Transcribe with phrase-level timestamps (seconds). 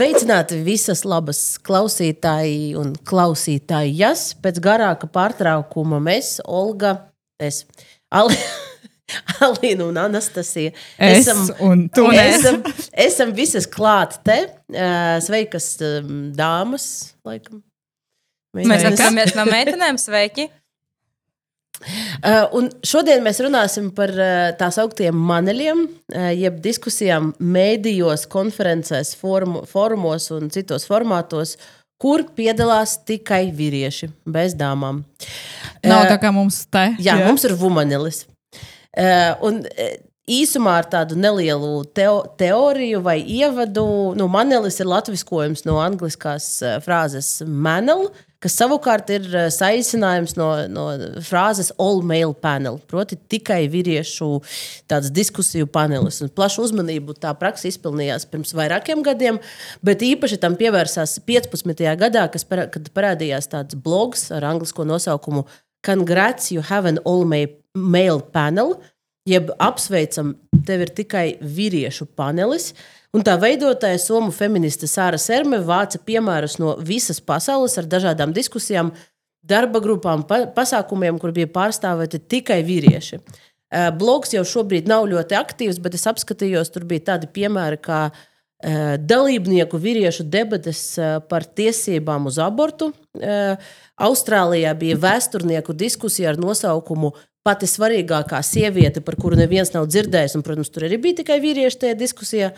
[0.00, 4.30] Sveicināti visas labas klausītāji un klausītājas.
[4.40, 6.94] Pēc garāka pārtraukuma mēs, Olga,
[7.36, 7.66] es,
[8.08, 8.38] Ali,
[9.44, 12.06] Alīna un Anastasija, Es esam, un tu.
[12.08, 12.62] un esam,
[12.96, 14.38] esam visas klāt te.
[15.26, 15.68] Sveikas,
[16.38, 16.86] dāmas,
[17.28, 17.60] laikam.
[18.56, 20.48] Mēs skatāmies no meitenēm, sveiki.
[21.80, 29.14] Uh, un šodien mēs runāsim par uh, tā sauktiem maneļiem, uh, jeb diskusijām mēdījos, konferencēs,
[29.20, 31.56] forumu, forumos un citos formātos,
[32.00, 35.02] kur piedalās tikai vīrieši, bez dāmām.
[35.84, 36.90] Nav tā kā mums te.
[37.00, 37.26] Jā, jā.
[37.28, 38.26] mums ir vumanelis.
[39.44, 39.64] Un,
[40.30, 43.82] Īsumā ar tādu nelielu teo, teoriju vai ievadu,
[44.14, 46.46] nu, manelis ir latviskojums no angliskās
[46.84, 48.04] frāzes manel,
[48.40, 50.86] kas savukārt ir uh, saīsinājums no, no
[51.26, 54.30] frāzes all male panel, proti tikai vīriešu
[55.12, 56.22] diskusiju panelis.
[56.24, 59.40] Un plašu uzmanību tā praksa izpelnījās pirms vairākiem gadiem,
[59.84, 61.84] bet īpaši tam pievērsās 15.
[62.00, 65.46] gadā, parā, kad parādījās tāds blogs ar anglisko nosaukumu
[65.82, 68.82] Congrats, you have an all ma- male panel,
[69.28, 70.34] jeb apsveicam,
[70.66, 72.72] tev ir tikai vīriešu panelis.
[73.14, 78.92] Un tā veidotāja somu feministe Sāra Serme vāca piemērus no visas pasaules ar dažādām diskusijām,
[79.42, 83.20] darba grupām, pa pasākumiem, kur bija pārstāvēti tikai vīrieši.
[83.70, 88.00] Eh, Blogs jau šobrīd nav ļoti aktīvs, bet es apskatījos, tur bija tādi piemēri, kā
[88.10, 92.92] eh, dalībnieku vīriešu debates eh, par tiesībām uz abortu.
[94.00, 97.10] Austrālijā bija vēsturnieku diskusija ar nosaukumu
[97.40, 101.78] Pati svarīgākā sieviete, par kuru neviens nav dzirdējis, un, protams, tur arī bija tikai vīrieši
[101.86, 102.50] tajā diskusijā.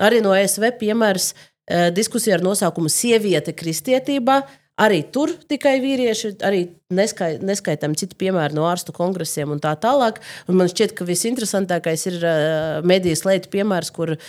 [0.00, 4.38] Arī no ASV piemērs eh, diskusija ar nosaukumu Sieviete kristietībā.
[4.80, 6.62] Arī tur tikai vīrieši, arī
[6.96, 10.22] neskai, neskaitām citu piemēru no ārstu kongresiem un tā tālāk.
[10.48, 14.22] Un man šķiet, ka visinteresantākais ir uh, medijas leita piemērs, kur uh,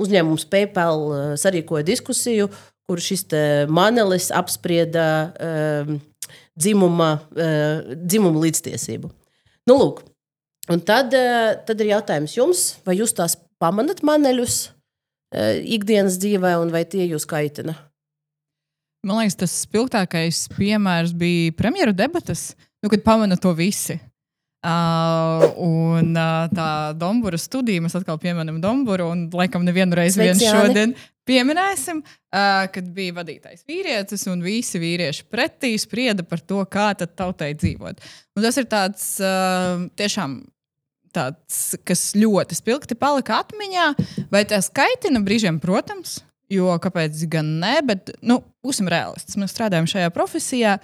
[0.00, 1.04] uzņēmums PayPal
[1.42, 2.48] sarīkoja diskusiju,
[2.88, 3.28] kur šis
[3.68, 5.98] manelis apsprieda uh,
[6.60, 9.10] dzimuma, uh, dzimuma līdztiesību.
[9.70, 10.04] Nu, lūk.
[10.70, 16.56] Un tad, uh, tad ir jautājums jums, vai jūs tās pamanat maneļus uh, ikdienas dzīvē,
[16.62, 17.76] un vai tie jūs kaitina?
[19.06, 22.50] Man liekas, tas spilgtākais piemērs bija premjeru debatas,
[22.84, 23.96] nu, kad pamana to visi.
[24.60, 26.68] Uh, un uh, tā
[27.00, 30.92] Dombūra studija, mēs atkal pieminam Dombūru, un laikam nevienu reizi vien šodien
[31.24, 37.16] pieminēsim, uh, kad bija vadītājs vīrietis, un visi vīrieši pretī sprieda par to, kā tad
[37.16, 38.04] tautai dzīvot.
[38.36, 40.42] Un tas ir tāds uh, tiešām.
[41.10, 43.86] Tāds, kas ļoti spilgti palika atmiņā,
[44.30, 47.76] vai tas kaitina brīžiem, protams, Jo kāpēc gan ne?
[47.86, 49.38] Bet, nu, būsim realisti.
[49.38, 50.78] Mēs strādājam šajā profesijā.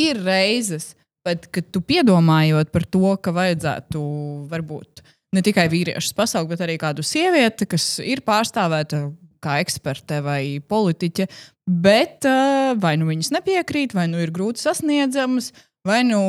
[0.00, 0.94] Ir reizes,
[1.26, 4.02] pat, kad tu piedomājot par to, ka vajadzētu
[4.50, 5.02] varbūt
[5.36, 9.08] ne tikai vīriešus pasaukt, bet arī kādu sievieti, kas ir pārstāvēta
[9.40, 11.26] kā eksperte vai politiķe,
[11.70, 15.52] bet uh, vai nu viņas nepiekrīt, vai nu ir grūti sasniedzamas,
[15.86, 16.22] vai nu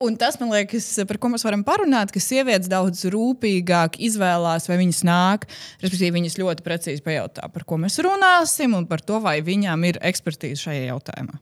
[0.00, 4.78] Un tas, man liekas, par ko mēs varam parunāt, ka sievietes daudz rūpīgāk izvēlās, vai
[4.80, 5.44] viņas nāk.
[5.82, 10.00] Respektīvi, viņas ļoti precīzi pajautā, par ko mēs runāsim, un par to, vai viņām ir
[10.00, 11.36] ekspertīze šajā jautājumā.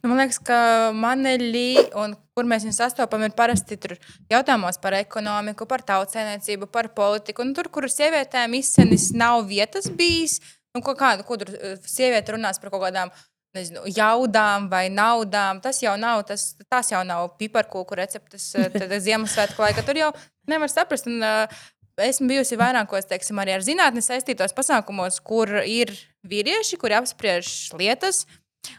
[0.00, 0.58] Nu, man liekas, ka
[0.96, 3.96] maneļi, un kur mēs viņus sastopam, ir parasti tur
[4.32, 7.44] jautājumos par ekonomiku, par tautsēmniecību, par politiku.
[7.44, 10.38] Un tur, kur sievietēm izcenis nav vietas bijis,
[10.76, 13.12] nu, ko, kā, ko tur eh, sieviete runās par kaut kādām
[13.56, 15.60] nezinu, jaudām vai naudām.
[15.64, 19.84] Tas jau nav, tas, tas jau nav piparkūku receptes eh, Ziemassvētku laikā.
[19.86, 20.12] Tur jau
[20.50, 21.08] nevar saprast.
[21.10, 21.64] Un, uh,
[21.96, 25.94] Esmu bijusi vairākos, teiksim, arī ar zinātnē saistītos pasākumos, kur ir
[26.28, 28.26] vīrieši, kuri apspriež lietas.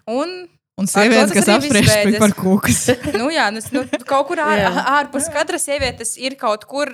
[0.06, 0.44] Un
[0.78, 2.84] Un sievietes, tas kas apspriež par kūkas.
[3.20, 4.62] nu, jā, nu, nu, kaut kur ār,
[5.00, 6.92] ārpus katras sievietes ir kaut kur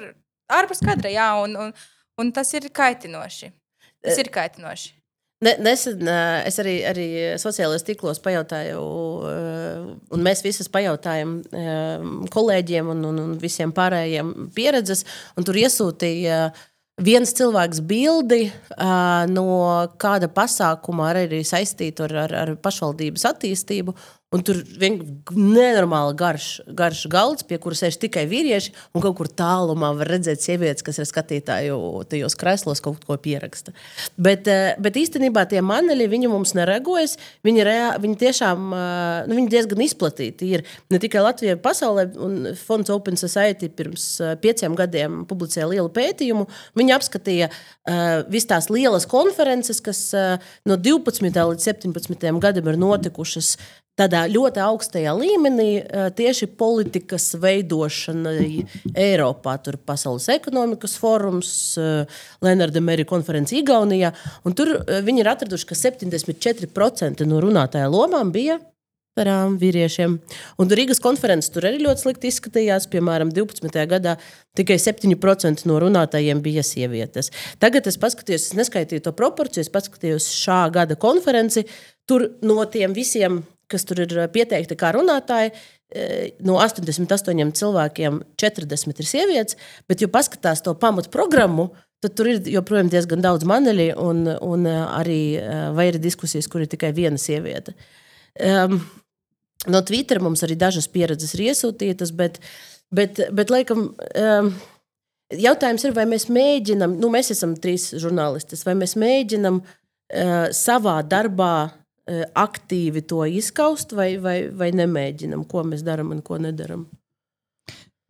[0.47, 1.73] ārpus kadra, jā, un, un,
[2.21, 3.51] un tas ir kaitinoši.
[4.03, 4.93] Tas ir kaitinoši.
[5.43, 6.07] Ne, nesen
[6.47, 7.05] es arī, arī
[7.41, 8.79] sociālajos tīklos pajautāju,
[9.27, 9.33] ā,
[10.15, 11.73] un mēs visas pajautājām ā,
[12.31, 15.03] kolēģiem un, un, un visiem pārējiem pieredzes.
[15.35, 16.45] un Tur iesūtīja
[17.01, 18.47] viens cilvēks bildi
[18.77, 19.45] ā, no
[20.01, 23.95] kāda pasākuma ar arī saistītu ar, ar, ar pašvaldības attīstību.
[24.33, 28.73] Un tur vienkārši nenormāli garš, garš galds, pie kuras sēž tikai vīrieši.
[28.95, 31.77] Un kaut kur tālumā var redzēt sievietes, kas ir skatītāju
[32.09, 33.75] tajos krēslos, kaut ko pieraksta.
[34.17, 37.17] Bet, eh, bet īstenībā tie maneļi viņi mums nereagojas.
[37.45, 42.07] Viņi, rea, viņi tiešām eh, nu, viņi diezgan izplatīti ir ne tikai Latvijā, bet pasaulē.
[42.63, 46.47] Fonds Open Society pirms eh, pieciem gadiem publicēja lielu pētījumu.
[46.77, 51.21] Viņi apskatīja uh, visas tās lielas konferences, kas uh, no 12.
[51.21, 52.39] līdz 17.
[52.43, 53.57] gadam ir notikušas
[53.99, 55.69] tādā ļoti augstajā līmenī
[56.17, 58.65] tieši politikas veidošanai
[58.97, 59.55] Eiropā.
[59.61, 61.53] Tur ir Pasaules ekonomikas forums,
[62.41, 64.13] Lenarda Merija konference Igaunijā.
[64.57, 64.75] Tur
[65.05, 68.59] viņi ir atraduši, ka 74% no runātāja lomām bija
[69.13, 70.15] Parām vīriešiem.
[70.57, 72.87] Un Rīgas konferences tur arī ļoti slikti izskatījās.
[72.89, 73.69] Piemēram, 12.
[73.91, 74.15] gadā
[74.57, 77.29] tikai 7% no runātājiem bija sievietes.
[77.61, 81.67] Tagad es paskatījos, es neskaitīju to proporciju, es paskatījos šā gada konferenci.
[82.09, 83.43] Tur no tiem visiem,
[83.73, 85.53] kas tur ir pieteikti kā runātāji,
[85.91, 89.59] eh, no 88 cilvēkiem 40 ir sievietes.
[89.89, 91.71] Bet, ja paskatās to pamatprogrammu,
[92.03, 96.63] tad tur ir joprojām diezgan daudz maneļu un, un eh, arī eh, ir diskusijas, kur
[96.63, 97.75] ir tikai viena sieviete.
[98.39, 98.81] Um,
[99.67, 102.39] No Twitter mums arī dažas pieredzes ir iesūtītas, bet,
[102.91, 104.49] bet, bet laikam, um,
[105.31, 110.97] jautājums ir, vai mēs mēģinām, nu, mēs esam trīs žurnālistes, vai mēs mēģinām uh, savā
[111.07, 111.53] darbā
[112.35, 116.87] aktīvi to izskaust, vai, vai, vai nemēģinām, ko mēs darām un ko nedarām.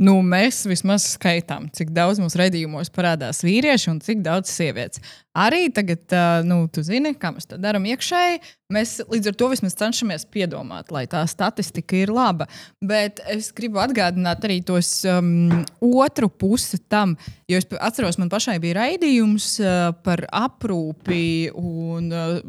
[0.02, 5.04] Nu, mēs vismaz skaitām, cik daudz mūsu redzējumos parādās vīrieši un cik daudz sievietes.
[5.38, 6.10] Arī tagad,
[6.50, 8.42] nu, tu zini, kā mēs to darām iekšēji.
[8.74, 12.50] Mēs līdz ar to vismaz cenšamies piedomāt, lai tā statistika ir laba.
[12.82, 15.54] Bet es gribu atgādināt arī tos um,
[15.86, 17.14] otru pusi tam,
[17.48, 22.40] jo es atceros, man pašai bija raidījums uh, par aprūpi un uh,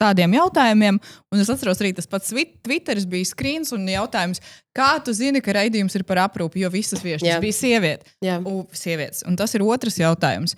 [0.00, 1.00] tādiem jautājumiem.
[1.32, 4.42] Un es atceros, arī tas pats Twitteris bija screens un jautājums,
[4.76, 8.16] kā tu zini, ka raidījums ir par aprūpi, jo visas viesas bija sieviete.
[8.46, 9.24] U, sievietes.
[9.28, 10.56] Un tas ir otrs jautājums.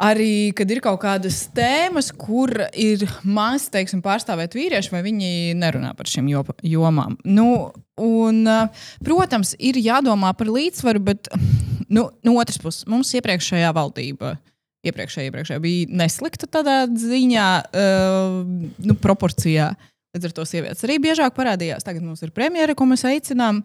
[0.00, 5.90] Arī, kad ir kaut kādas tēmas, kur ir maz teiksim, pārstāvēt vīrieši, vai viņi nerunā
[5.98, 6.30] par šīm
[6.64, 7.18] jomām.
[7.28, 7.68] Nu,
[8.00, 8.40] un,
[9.04, 11.28] protams, ir jādomā par līdzsvaru, bet
[11.92, 14.38] nu, no otras puses, mums iepriekšējā valdība
[14.86, 18.40] iepriekšējā, iepriekšējā bija neslikta tādā ziņā, uh,
[18.86, 19.72] nu, proporcijā.
[20.16, 21.86] Līdz ar to sievietes arī biežāk parādījās.
[21.86, 23.62] Tagad mums ir premjera, ko mēs aicinām.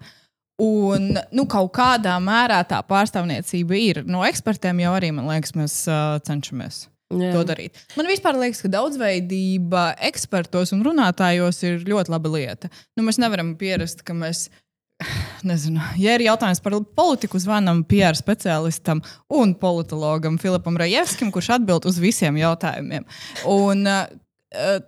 [0.62, 4.04] Un nu, kaut kādā mērā tā pārstāvniecība ir.
[4.08, 6.86] No ekspertiem jau arī, man liekas, mēs uh, cenšamies.
[7.16, 7.32] Jā.
[7.36, 7.78] To darīt.
[8.00, 12.72] Man vispār liekas, ka daudzveidība ekspertos un runātājos ir ļoti laba lieta.
[12.98, 14.65] Nu, mēs nevaram pierast, ka mēs uh,
[15.50, 19.04] nezinu, ja ir jautājums par politiku, zvanām PR speciālistam
[19.34, 23.08] un politologam Filipam Rajevskim, kurš atbild uz visiem jautājumiem.
[23.52, 24.84] Un, uh,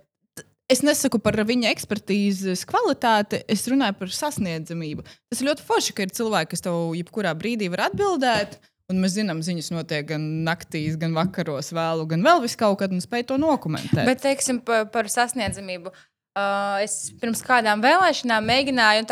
[0.68, 5.00] Es nesaku par viņa ekspertīzes kvalitāti, es runāju par sasniedzamību.
[5.32, 8.58] Tas ir ļoti forši, ka ir cilvēki, kas tev jebkurā brīdī var atbildēt.
[8.92, 12.92] Un mēs zinām, ziņas notiek gan naktīs, gan vakaros, vēlu, gan vēl vis kaut kad,
[12.92, 14.04] un spēj to dokumentēt.
[14.04, 15.92] Bet, teiksim, par, par sasniedzamību.
[16.36, 19.08] Uh, es pirms kādām vēlēšanām mēģināju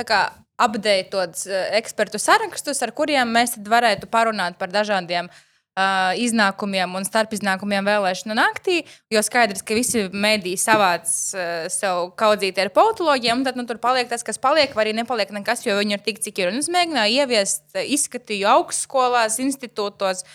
[0.57, 7.85] apdeitot eh, ekspertu sarakstus, ar kuriem mēs varētu parunāt par dažādiem uh, iznākumiem un starpiznākumiem
[7.87, 8.79] vēlēšanu naktī.
[9.13, 13.81] Jo skaidrs, ka visi mediji savāc uh, sev kaudzīti ar politologiem, un tad nu, tur
[13.83, 16.53] paliek tas, kas paliek, vai arī nepaliek nekas, jo viņi ir tik, cik ir.
[16.55, 20.27] Un es mēģināju ieviest, izskatīju augstskolās, institūtos.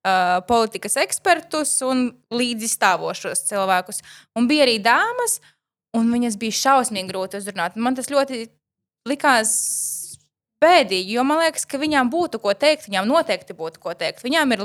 [0.00, 3.98] Uh, politikas ekspertus un līdzstāvošos cilvēkus.
[4.32, 5.34] Un bija arī dāmas,
[5.92, 7.76] un viņas bija šausmīgi grūti uzrunāt.
[7.76, 8.46] Man tas ļoti
[9.08, 9.52] likās
[10.60, 14.24] bēdīgi, jo man liekas, ka viņām būtu ko teikt, viņām noteikti būtu ko teikt.
[14.24, 14.64] Viņām ir,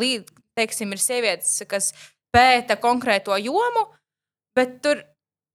[0.59, 1.93] teiksim, ir sievietes, kas
[2.35, 3.87] pēta konkrēto jomu,
[4.57, 5.03] bet tur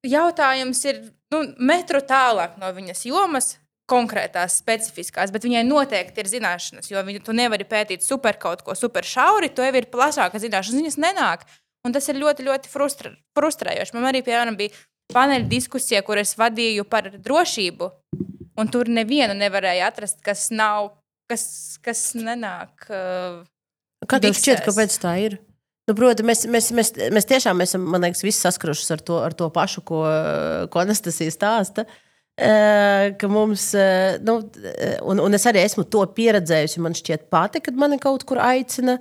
[0.06, 3.56] jautājums ir nu, metru tālāk no viņas jomas.
[3.90, 8.76] Konkrētās, specifiskās, bet viņai noteikti ir zināšanas, jo viņa, tu nevari pētīt super kaut ko
[8.78, 11.42] super šauri, tu jau ir plašāka zināšanas, viņas nenāk.
[11.82, 13.96] Un tas ir ļoti, ļoti frustra, frustrējoši.
[13.96, 14.76] Man arī, piemēram, bija
[15.10, 17.90] paneļa diskusija, kur es vadīju par drošību
[18.60, 20.92] Un tur nevienu nevarēja atrast, kas nav,
[21.30, 21.44] kas,
[21.84, 22.90] kas nenāk.
[22.90, 23.40] Uh,
[24.08, 25.38] Kā tev šķiet, kāpēc tā ir?
[25.88, 29.34] Nu, proti, mēs, mēs, mēs, mēs tiešām esam, man liekas, visi saskrušies ar to, ar
[29.36, 30.04] to pašu, ko,
[30.70, 31.86] ko Anastasija stāsta.
[32.40, 34.38] Uh, ka mums, uh, nu,
[35.10, 36.80] un, un es arī esmu to pieredzējusi.
[36.84, 38.96] Man šķiet, pati, kad mani kaut kur aicina,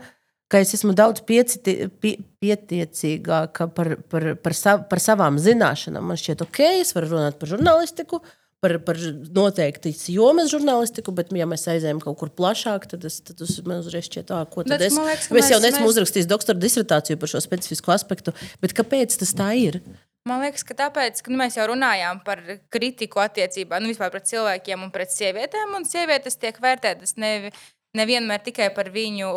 [0.51, 6.09] ka es esmu daudz pieciti, pie, pietiecīgāka par, par, par, sav, par savām zināšanām.
[6.11, 8.99] Man šķiet, ok, es varu runāt par žurnālistiku, uh, par, par
[9.35, 13.81] noteikti jomas žurnālistiku, bet, ja mēs aizējām kaut kur plašāk, tad, es, tad es, man
[13.83, 14.99] uzreiz šķiet, ah, ko tad bet, es.
[14.99, 15.93] Liekas, es jau nesmu mēs...
[15.93, 19.79] uzrakstījis doktora disertāciju par šo specifisko aspektu, bet kāpēc tas tā ir?
[20.27, 22.41] Man liekas, ka tāpēc, ka nu, mēs jau runājām par
[22.73, 27.53] kritiku attiecībā nu, pret cilvēkiem un pret sievietēm, un sievietes tiek vērtētas ne,
[27.97, 29.31] nevienmēr tikai par viņu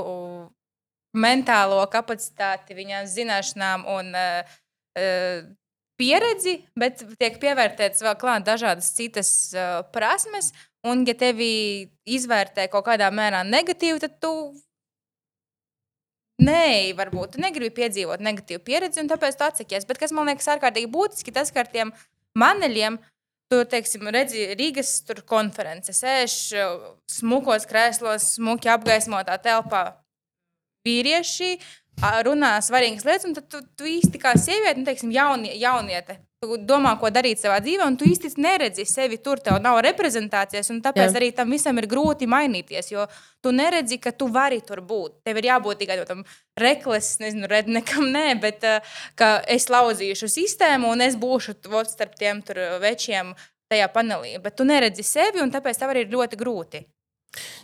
[1.22, 4.58] mentālo kapacitāti, viņām zināšanām un uh,
[6.00, 10.52] pieredzi, bet tiek pievērtētas vēl klāt dažādas citas uh, prasmes.
[10.86, 11.52] Un, ja tevi
[12.10, 14.34] izvērtē kaut kādā mērā negatīvi, tad tu
[16.42, 19.84] Nē, varbūt tu negribi piedzīvot negatīvu pieredzi, un tāpēc tu atsakies.
[19.86, 21.92] Bet kas man liekas ārkārtīgi būtiski, tas, ka ar tiem
[22.34, 22.96] maneļiem
[23.52, 29.82] Tur, teiksim, redzi, Rīgas konferences, sēž uh, smukos krēslos, smuki apgaismotā telpā.
[30.88, 31.60] Vīrieši ā,
[32.00, 36.18] runā svarīgas lietas, un tad tu, tu īsti kā sieviete, nu, teiksim, jaunie, jauniete.
[36.42, 39.38] Tu domā, ko darīt savā dzīvē, un tu īsti neredzi sevi tur.
[39.38, 41.18] Tev nav reprezentācijas, un tāpēc Jā.
[41.20, 42.90] Arī tam visam ir grūti mainīties.
[42.90, 43.06] Jo
[43.44, 45.20] tu neredzi, ka tu vari tur būt.
[45.22, 46.24] Tev ir jābūt tikai tam
[46.58, 52.18] reklas, nezinu, rednekam, nē, bet uh, ka es lauzīšu sistēmu, un es būšu vot starp
[52.18, 53.36] tiem tur večiem
[53.70, 54.34] tajā panelī.
[54.42, 56.82] Bet tu neredzi sevi, un tāpēc tev arī ir ļoti grūti.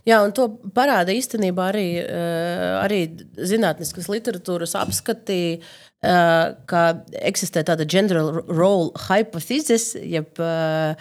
[0.08, 3.02] Jā, un to parāda īstenībā arī, uh, arī
[3.36, 6.84] zinātniskas literatūras apskati, uh, ka
[7.28, 10.96] eksistē tāda general role hypothesis, jeb uh,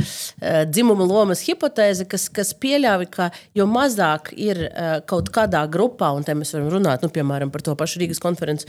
[0.68, 4.60] dzimuma lomas hipotēze, kas, kas pieļauj, ka jo mazāk ir
[5.08, 8.68] kaut kādā grupā, un te mēs varam runāt, nu, piemēram, par to pašu Rīgas konferenci,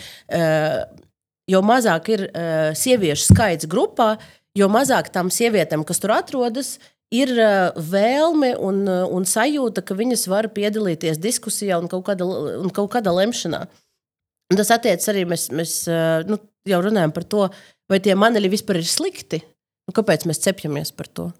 [1.48, 2.24] jo mazāk ir
[2.78, 4.12] sieviešu skaits grupā,
[4.58, 6.97] jo mazāk tam sievietēm, kas tur atrodas, ir
[7.32, 12.26] uh, vēlme un, uh, un sajūta, ka viņas var piedalīties diskusijā un kaut kādā,
[12.60, 13.64] un kaut kādā lemšanā.
[14.48, 17.46] Un tas attiecas arī, mēs, mēs uh, nu, jau runājam par to,
[17.88, 19.40] vai tie maneļi vispār ir slikti.
[19.88, 21.30] Nu, kāpēc mēs cepjamies par to?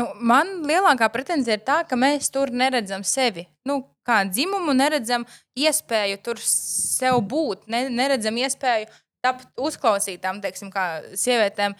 [0.00, 3.44] Nu, man lielākā pretenzija ir tā, ka mēs tur neredzam sevi.
[3.68, 5.26] Nu, kā dzimumu, neredzam
[5.58, 8.88] iespēju tur sev būt, ne, neredzam iespēju
[9.20, 11.76] tapt uzklausītām, teiksim, kā sievietēm.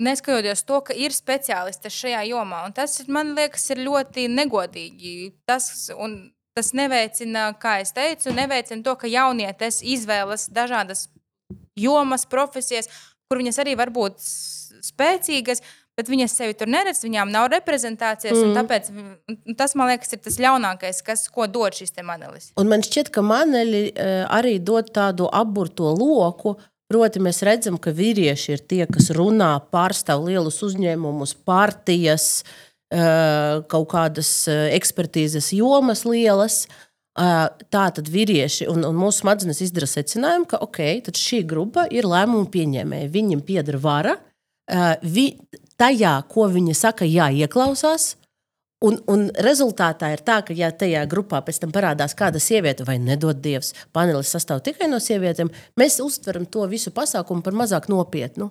[0.00, 5.32] Neskatoties to, ka ir speciālisti šajā jomā, un tas man liekas, ir ļoti negodīgi.
[5.48, 11.08] Tas, un tas neveicina, kā jau teicu, neveicina to, ka jaunietes izvēlas dažādas
[11.78, 12.88] jomas, profesijas,
[13.28, 14.18] kur viņas arī var būt
[14.84, 15.62] spēcīgas,
[15.98, 18.38] bet viņas sevi tur neredz, viņām nav reprezentācijas.
[18.40, 18.56] Mm.
[18.56, 21.92] Tāpēc mm, tas, man liekas, ir tas ļaunākais, kas, ko dod šis.
[22.60, 26.56] Un man šķiet, ka maneļi uh, arī dod tādu apburto loku.
[26.90, 32.42] Proti, mēs redzam, ka vīrieši ir tie, kas runā, pārstāv lielus uzņēmumus, partijas,
[32.90, 36.64] uh, kaut kādas uh, ekspertīzes jomas lielas.
[36.66, 36.86] Uh,
[37.20, 42.46] Tā tad vīrieši un, un mūsu smadzenes izdara secinājumu, ka okay, šī grupa ir lēmumu
[42.52, 43.10] pieņēmēji.
[43.12, 44.14] Viņiem pieder vara,
[45.02, 45.34] vi,
[45.80, 48.14] tajā, ko viņi saka, jāieklausās.
[48.80, 52.96] Un, un rezultātā ir tā, ka, ja tajā grupā pēc tam parādās kāda sieviete, vai
[52.96, 58.48] nedod Dievs, panelis sastāv tikai no sievietēm, mēs uztveram to visu pasākumu par mazāk nopietnu.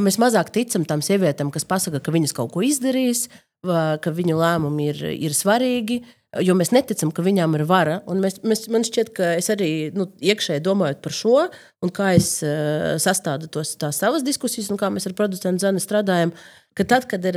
[0.00, 3.26] Mēs mazāk ticam tam sievietēm, kas pasaka, ka viņas kaut ko izdarīs,
[3.68, 6.00] ka viņu lēmumi ir, ir svarīgi,
[6.40, 8.00] jo mēs neticam, ka viņām ir vara.
[8.08, 11.48] Un Mēs, mēs, man šķiet, ka es arī nu, iekšēji domājot par šo,
[11.84, 12.38] un kā es
[13.04, 16.32] sastādu tos, tās savas diskusijas, un kā mēs ar producentu Zani strādājam,
[16.72, 17.36] ka tad, kad ir,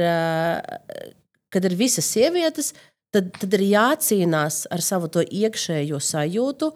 [1.54, 2.72] kad ir visas sievietes,
[3.14, 6.72] tad, tad ir jācīnās ar savu to iekšējo sajūtu,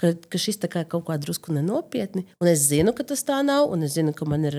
[0.00, 2.26] ka, ka šis tā kā kaut kā drusku nenopietni.
[2.42, 4.58] Un es zinu, ka tas tā nav, un es zinu, ka man ir.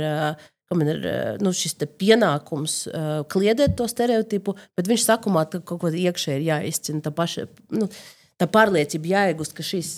[0.68, 1.06] Ka man ir
[1.40, 6.44] nu, šis pienākums uh, kliedēt to stereotipu, bet viņš sakumā ka kaut ko iekšēji ir
[6.44, 7.00] jāizcina.
[7.06, 7.88] Tā, paša, nu,
[8.36, 9.92] tā pārliecība jāiegūst, ka šis,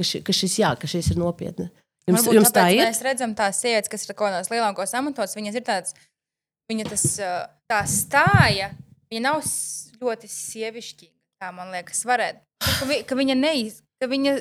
[0.00, 1.68] ka, ši, ka šis, jā, ka šis ir nopietni.
[2.08, 2.82] Jums, Varbūt jums tā tāpēc ir?
[2.88, 5.36] Mēs redzam tās sievietes, kas ir kaut kādos lielākos amatos.
[5.36, 5.94] Viņas ir tādas,
[6.72, 7.04] viņa tas,
[7.68, 8.72] tā stāja,
[9.14, 9.46] viņa nav
[10.02, 11.14] ļoti sievišķīga.
[11.42, 12.42] Tā man liekas, varētu.
[12.64, 14.32] Ka, vi, ka viņa neiz, ka viņa,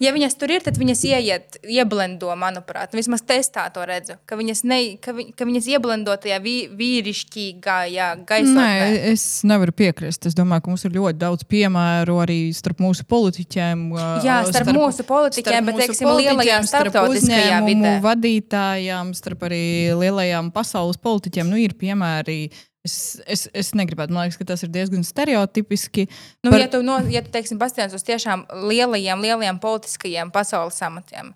[0.00, 2.92] ja viņas tur ir, tad viņas ieiet, ieblendo, manuprāt.
[2.94, 4.18] Vismaz es tā to redzu.
[4.28, 8.68] Ka viņas, ne, ka vi, ka viņas ieblendo tajā vī, vīrišķīgajā gaisotnē.
[8.68, 10.28] Nē, es nevaru piekrist.
[10.30, 13.84] Es domāju, ka mums ir ļoti daudz piemēru arī starp mūsu politiķiem.
[13.96, 17.98] uh, Jā, starp mūsu politiķiem, bet, teiksim, lielajām starptautiskajā vidē.
[18.06, 19.66] vadītājām, starp arī
[19.98, 21.50] lielajām pasaules politiķiem.
[21.50, 22.40] Nu, ir piemēri.
[22.88, 22.96] Es,
[23.28, 26.08] es, es negribētu, man liekas, ka tas ir diezgan stereotipiski.
[26.42, 26.62] Nu, Par-.
[26.64, 31.34] Ja tu, no, ja tu teiksim, paskaties uz tiešām lielajiem, lielajiem politiskajiem pasaules amatiem,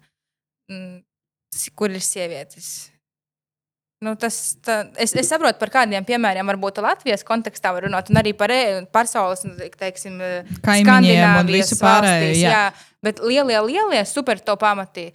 [0.72, 0.96] mm,
[1.76, 2.72] kur ir sievietes.
[4.02, 8.18] Nu, tas, tā, es, es saprotu, par kādiem piemēriem varbūt Latvijas kontekstā var runāt, un
[8.18, 10.16] arī par e- pasaules, nu, teiksim,
[10.64, 12.56] Kaimiņiem un visu pārējo, jā.
[12.56, 12.64] jā.
[13.02, 15.12] Bet lielie, lielie super top amati.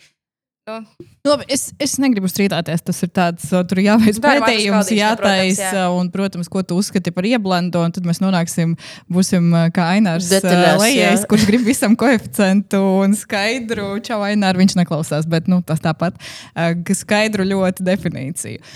[0.68, 2.82] Nu, Labi, es, es negribu strīdēties.
[2.88, 5.86] Tas ir tāds, tur jāveic pētījums, jātaisa, jā.
[5.96, 8.74] un, protams, ko tu uzskati par ieblendo, tad mēs nonāksim,
[9.12, 13.94] būsim ā, kā Ainārs Detaļās, Lējais, kurš grib visam koeficientu un skaidru.
[14.04, 16.20] Čau, Ainār, viņš neklausās, bet nu, tas tāpat,
[16.56, 18.76] ka skaidru ļoti definīciju.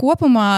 [0.00, 0.50] Kopumā.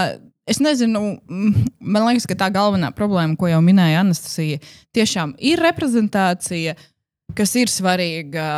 [0.49, 4.63] Es nezinu, man liekas, ka tā galvenā problēma, ko jau minēja Anastasija,
[4.97, 6.73] tiešām ir reprezentācija
[7.37, 8.49] kas ir svarīga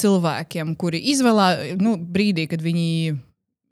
[0.00, 2.88] cilvēkiem, kuri izvēlē nu, brīdī, kad viņi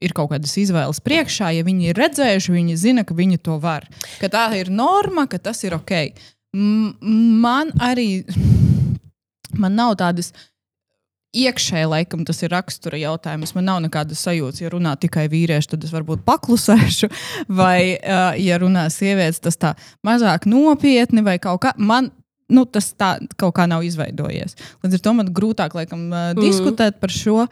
[0.05, 3.87] ir kaut kādas izvēles priekšā, ja viņi ir redzējuši, viņi zina, ka viņi to var.
[4.21, 5.95] Ka tā ir norma, ka tas ir ok.
[6.55, 8.25] Man arī
[9.59, 10.33] man nav tādas
[11.35, 13.55] iekšēji laikam tas ir rakstura jautājums.
[13.57, 17.11] Man nav nekādas sajūtas, ja runā tikai vīrieši, tad es varbūt paklusēšu,
[17.61, 17.97] vai,
[18.39, 19.75] ja runā sievietes, tas tā
[20.07, 21.75] mazāk nopietni vai kaut kā.
[21.79, 22.13] Man
[22.53, 24.59] nu, tas tā kaut kā nav izveidojies.
[24.85, 26.43] Līdz ar to man grūtāk laikam, mm.
[26.43, 27.45] diskutēt par šo.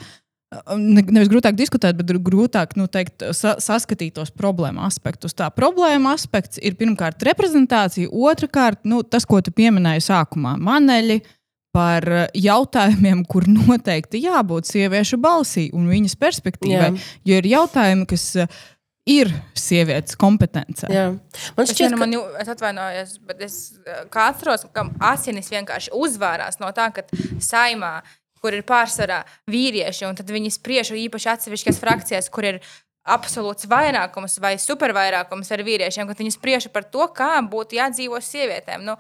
[0.77, 5.33] Ne, nevis grūtāk diskutēt, bet grūtāk nu, teikt, sa saskatīt tos problēmu aspektus.
[5.33, 11.39] Tā problēma aspekts ir pirmkārt reprezentācija, otrkārt nu, tas, ko tu pieminēji sākumā- maneļi, uh,
[11.73, 12.05] par
[12.37, 16.91] jautājumiem, kur noteikti jābūt sieviešu balsī un viņas perspektīvai.
[16.93, 17.07] Jā.
[17.29, 18.61] Jo ir jautājumi, kas eh,
[19.09, 20.87] ir sievietes kompetence.
[20.91, 21.09] Jā.
[21.57, 21.99] Man šķiet, es, ka...
[21.99, 27.07] man, es atvainojos, bet es eh, atceros, ka asinis vienkārši uzvārās no tā, ka
[27.43, 27.97] saimā,
[28.43, 32.63] kur ir pārsvarā vīrieši, un tad viņi spriež īpaši atsevišķās frakcijās, kur ir
[33.03, 38.87] absolūts vairākums vai supervairākums ar vīriešiem, kad viņi spriež par to, kā būtu jādzīvo sievietēm.
[38.87, 38.99] Nu,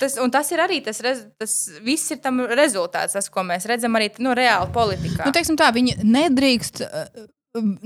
[0.00, 1.02] Tas, tas ir arī tas,
[1.36, 1.54] tas
[1.84, 5.26] viss ir tam rezultāts, tas, ko mēs redzam arī nu, reāli politikā.
[5.28, 6.80] Nu, tā, viņi nedrīkst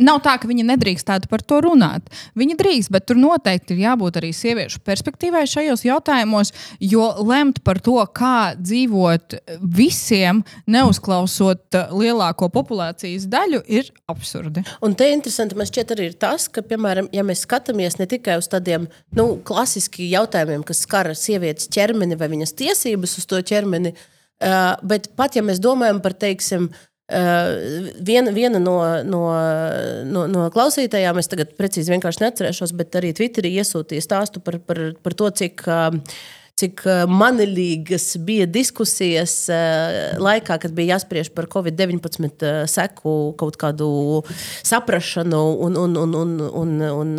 [0.01, 2.09] Nav tā, ka viņi nedrīkstētu par to runāt.
[2.39, 7.81] Viņi drīkst, bet tur noteikti ir jābūt arī sieviešu perspektīvai šajos jautājumos, jo lemt par
[7.85, 9.39] to, kā dzīvot
[9.77, 14.65] visiem, neuzklausot lielāko populācijas daļu, ir absurdi.
[14.85, 18.51] Un te interesanti man šķiet arī tas, ka, piemēram, ja mēs skatāmies ne tikai uz
[18.51, 24.77] tādiem nu, klasiskiem jautājumiem, kas skar sievietes ķermeni vai viņas tiesības uz to ķermeni, uh,
[24.83, 28.77] bet pat ja mēs domājam par, teiksim, Uh, viena, viena no,
[29.07, 29.23] no,
[30.07, 34.85] no, no klausītājām, es tagad precīzi vienkārši neatcerēšos, bet arī Twitterī iesūtīja stāstu par, par,
[35.03, 35.67] par to, cik.
[35.67, 35.99] Uh,
[36.61, 39.35] cik manilīgas bija diskusijas
[40.21, 43.89] laikā, kad bija jāspriež par Covid-19 seku kaut kādu
[44.67, 47.15] saprāšanu un, un, un, un, un, un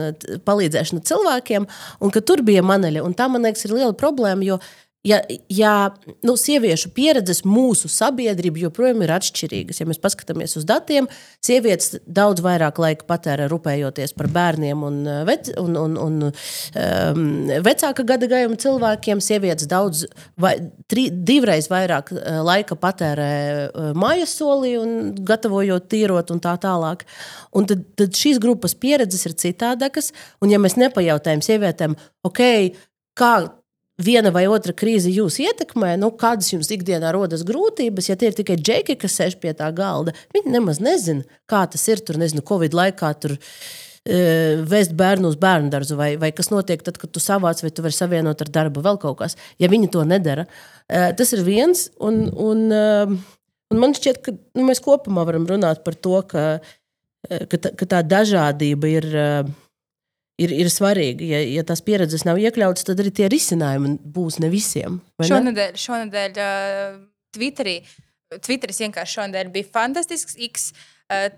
[0.45, 1.67] palīdzēšanu cilvēkiem,
[2.01, 3.05] un ka tur bija maneļa.
[3.05, 4.59] Un tā, man liekas, ir liela problēma, jo
[5.03, 5.73] ja, ja
[6.25, 9.81] nu, sieviešu pieredzes mūsu sabiedrība joprojām ir atšķirīgas.
[9.81, 11.07] Ja mēs paskatāmies uz datiem,
[11.43, 17.23] sievietes daudz vairāk laika patērē rūpējoties par bērniem un, uh, vec, un, un, un um,
[17.65, 19.23] vecāka gada gājuma cilvēkiem.
[19.25, 20.05] Sievietes daudz,
[20.41, 20.53] vai,
[20.91, 27.07] tri, divreiz vairāk uh, laika patērē uh, mājas solī un gatavojot, tīrot un tā tālāk.
[27.57, 30.13] Un tad, tad šīs grupas pieredzes ir citādākas.
[30.45, 31.97] Un ja mēs nepajautājam sievietēm,
[32.27, 32.45] ok,
[33.17, 33.33] kā
[34.03, 38.37] viena vai otra krīze jūs ietekmē, nu, kādas jums ikdienā rodas grūtības, ja tie ir
[38.37, 40.15] tikai džeki, kas sēž pie tā galda.
[40.35, 43.11] Viņi nemaz nezina, kā tas ir tur, nezinu, Covid laikā.
[43.21, 43.37] Tur,
[44.05, 44.19] e,
[44.71, 47.85] Vēst bērnu uz bērnu dārzu, vai, vai kas notiek tad, kad tu savāc, vai tu
[47.85, 49.37] vari savienot ar darbu, vēl kaut kas.
[49.61, 50.47] Ja viņi to nedara,
[50.87, 51.89] e, tas ir viens.
[52.01, 52.85] Un, un, e,
[53.71, 56.45] un man šķiet, ka nu, mēs kopumā varam runāt par to, ka,
[57.27, 59.11] ka, tā, ka tā dažādība ir
[60.43, 61.27] ir, ir svarīgi.
[61.31, 64.99] Ja, ja tās pieredzes nav iekļautas, tad arī tie risinājumi būs ne visiem.
[65.21, 65.83] Šonadēļ, ne?
[65.83, 66.97] šonadēļ uh,
[67.35, 67.77] Twitterī,
[68.39, 70.37] Twitteris vienkārši šonadēļ bija fantastisks.
[70.49, 70.71] X,
[71.11, 71.29] uh,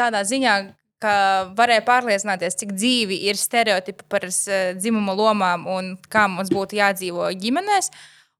[0.00, 0.58] tādā ziņā,
[1.02, 1.14] ka
[1.58, 7.30] varēja pārliecināties, cik dzīvi ir stereotipi par uh, dzimumu lomām un kā mums būtu jādzīvo
[7.38, 7.92] ģimenēs.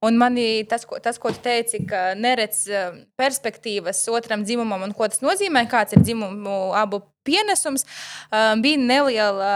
[0.06, 2.68] Un manī tas, ko, tas, ko tu teici, ka neredz
[3.18, 7.82] perspektīvas otram dzimumam un ko tas nozīmē, kāds ir dzimumu abu pienesums.
[8.30, 9.54] Um, bija neliela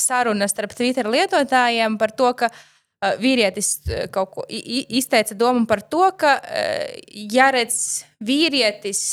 [0.00, 5.84] saruna starp Twitter lietotājiem par to, ka uh, vīrietis uh, kaut ko izteica domu par
[5.86, 7.78] to, ka uh, jāredz
[8.24, 9.04] vīrietis,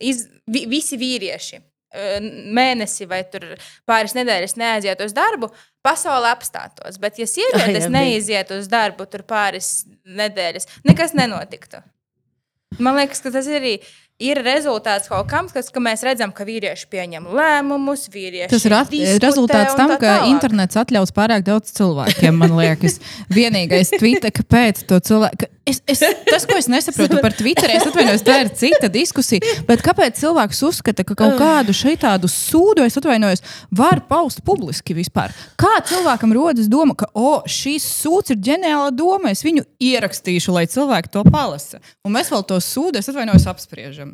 [0.00, 1.60] iz, vi, visi vīrieši
[1.94, 3.20] mēnesi vai
[3.86, 5.46] pāris nedēļas neaiziet uz darbu,
[5.84, 6.98] pasaule apstātos.
[7.02, 11.82] Bet, ja sievietes neiziet uz darbu tur pāris nedēļas, nekas nenotiktu.
[12.82, 13.74] Man liekas, ka tas ir arī
[14.22, 18.76] ir rezultāts kaut kam, kas, ka mēs redzam, ka vīrieši pieņem lēmumus, vīrieši tas ir
[18.76, 20.28] at, rezultāts tam, ka tālāk.
[20.30, 22.38] internets atļaus pārāk daudz cilvēkiem.
[22.38, 23.00] Man liekas,
[23.38, 25.50] vienīgais tvīta, kāpēc to cilvēku.
[25.64, 29.54] Es, es, tas, ko es nesaprotu par Twitter, es atvainojos, tā ir cita diskusija.
[29.64, 33.40] Bet kāpēc cilvēks uzskata, ka kaut kādu šādu sūdu, es atvainojos,
[33.72, 35.32] var paust publiski vispār?
[35.60, 40.66] Kā cilvēkam rodas doma, ka oh, šīs sūds ir ģeniāla doma, es viņu ierakstīšu, lai
[40.68, 41.80] cilvēki to palasa.
[42.04, 44.13] Un mēs vēl to sūdu, es atvainojos, apspriežam.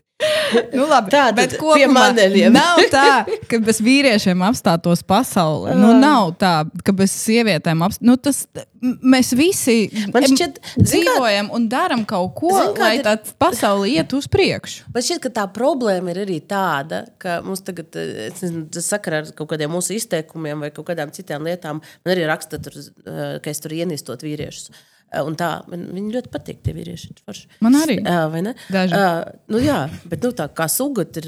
[0.75, 2.09] nu, labi, tā bet kopumā
[2.53, 3.05] nav tā,
[3.49, 5.73] ka bez vīriešiem apstātos pasaule.
[5.77, 6.53] Nu, nav tā,
[6.85, 8.07] ka bez sievietēm apstātos.
[8.07, 8.43] Nu, tas,
[8.81, 14.29] mēs visi šķiet, dzīvojam kā, un darām kaut ko, kā, lai tā pasaule iet uz
[14.31, 14.91] priekšu.
[14.93, 19.51] Man šķiet, ka tā problēma ir arī tāda, ka mums tagad, nezinu, sakarā ar kaut
[19.53, 23.61] kādiem mūsu izteikumiem vai kaut kādām citām lietām, man arī raksta, tur, eh, ka es
[23.63, 24.71] tur ienīstot vīriešus.
[25.11, 27.17] Eh, un tā, man viņi ļoti patīk, tie vīrieši.
[27.25, 27.49] Forši.
[27.65, 27.97] Man arī.
[27.99, 28.55] Uh, vai ne?
[28.71, 28.95] Daži.
[28.95, 31.27] Uh, nu, jā, bet nu, tā kā suga ir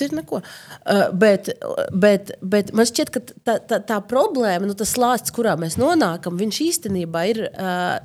[0.00, 0.40] ir neko.
[0.40, 1.50] Uh, bet,
[1.92, 6.38] bet, bet man šķiet, ka tā, tā, tā problēma, nu, tas slānis, kurā mēs nonākam,
[6.40, 7.98] viņš īstenībā ir uh,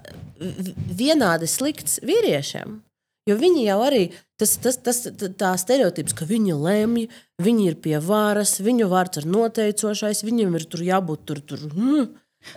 [0.99, 2.81] vienādi slikts vīriešiem.
[3.25, 4.03] Jo viņi jau arī
[4.37, 4.99] tas, tas, tas,
[5.39, 7.07] tā stereotips, ka viņi lemj,
[7.41, 11.41] viņi ir pie varas, viņu vārds ir noteicošais, viņiem ir tur jābūt tur.
[11.41, 12.11] tur mm.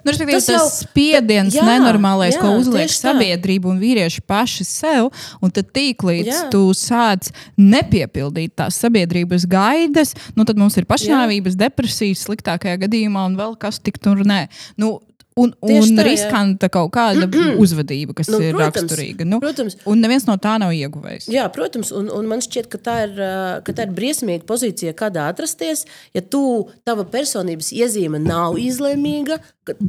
[0.05, 5.11] Nu, tas, jau- spiediens, jā, nenormālais, jā, ko uzliek sabiedrība un vīrieši paši sev,
[5.42, 6.42] un tad tīklīdz Jā.
[6.53, 13.37] tu sāc nepiepildīt tās sabiedrības gaidas, nu, tad mums ir pašnāvības, depresijas sliktākajā gadījumā un
[13.40, 14.46] vēl kas tik tur nē.
[14.77, 14.98] Nu,
[15.38, 16.07] un, un tā, jā.
[16.09, 17.29] riskanta kaut kāda
[17.62, 19.27] uzvedība, kas Nu, ir protams, raksturīga.
[19.29, 19.79] Nu, protams.
[19.88, 21.31] Un neviens no tā nav ieguvējis.
[21.33, 23.22] Jā, protams, un, un man šķiet, ka tā, ir,
[23.66, 25.87] ka tā ir briesmīga pozīcija, kādā atrasties.
[26.16, 26.42] Ja tu,
[26.88, 29.40] tava personības iezīme nav izlēmīga,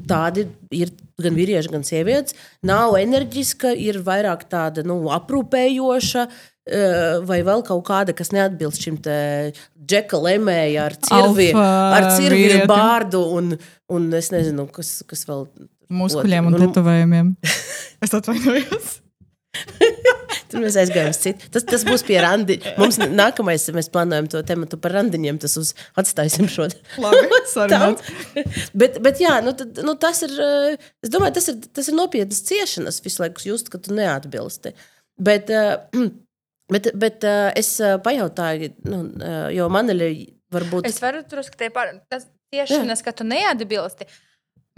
[0.10, 6.26] tādi ir gan vīrieši, gan sievietes, nav enerģiska, ir vairāk tāda nu, aprūpējoša.
[6.70, 12.44] Ā, Vai vēl kaut kāda, kas neatbilst šim džeka lemēja ar cirvi, Alfa ar cirvi
[12.46, 12.70] vīrietim.
[12.70, 13.52] bārdu un,
[13.90, 15.48] un es nezinu, kas, kas vēl.
[15.90, 17.30] Muskuļiem un Un- tetovējumiem.
[18.06, 19.00] es atvainojos.
[20.50, 21.48] Tur mēs aizgājām uz citu.
[21.54, 22.72] Tas, tas būs pie randiņa.
[22.82, 25.38] Mums nākamais, mēs plānojam to tematu par randiņiem.
[25.42, 26.66] Tas uz, atstāsim šo
[27.54, 28.02] sarunāt.
[28.78, 30.34] bet, bet jā, nu, tad, nu, tas ir.
[30.42, 34.74] eh, Es domāju, tas ir, tas ir nopietnas ciešanas visu laiku just, ka tu neatbilsti.
[35.22, 35.78] Bet, eh,
[36.72, 37.26] bet, bet
[37.60, 39.04] es pajautāju, nu,
[39.56, 40.04] jo man ir
[40.54, 40.88] varbūt.
[40.90, 44.08] Es varu drusku te par tas tiešanas, ka tu neatbilsti.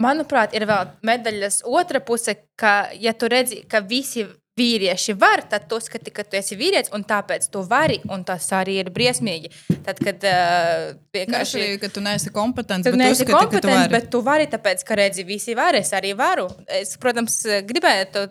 [0.02, 4.24] Manuprāt, ir vēl medaļas otra puse, ka, ja tu redzi, ka visi
[4.58, 8.44] vīrieši var, tad tu uzskati, ka tu esi vīrietis, un tāpēc tu vari, un tas
[8.52, 9.48] arī ir briesmīgi.
[9.86, 11.78] Tad, kad uh, Vienkārši, vienkārši.
[11.80, 13.92] ka tu neesi kompetents, Tu bet neesi uzskati, ka tu kompetents, vari.
[13.94, 15.72] bet tu vari, tāpēc, ka redzi, visi var.
[15.80, 16.46] Es arī varu.
[16.68, 17.38] Es, protams,
[17.68, 18.26] gribētu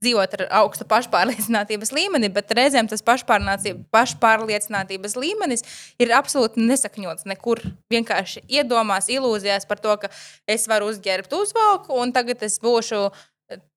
[0.00, 5.62] dzīvot ar augstu pašpārliecinātības līmeni, bet reizēm tas pašpārliecinātības līmenis
[6.02, 7.58] ir absolūti nesakņots nekur.
[7.92, 10.08] Vienkārši iedomās, ilūzijās par to, ka
[10.48, 13.10] es varu uzģērbt uzvalku, un tagad es būšu.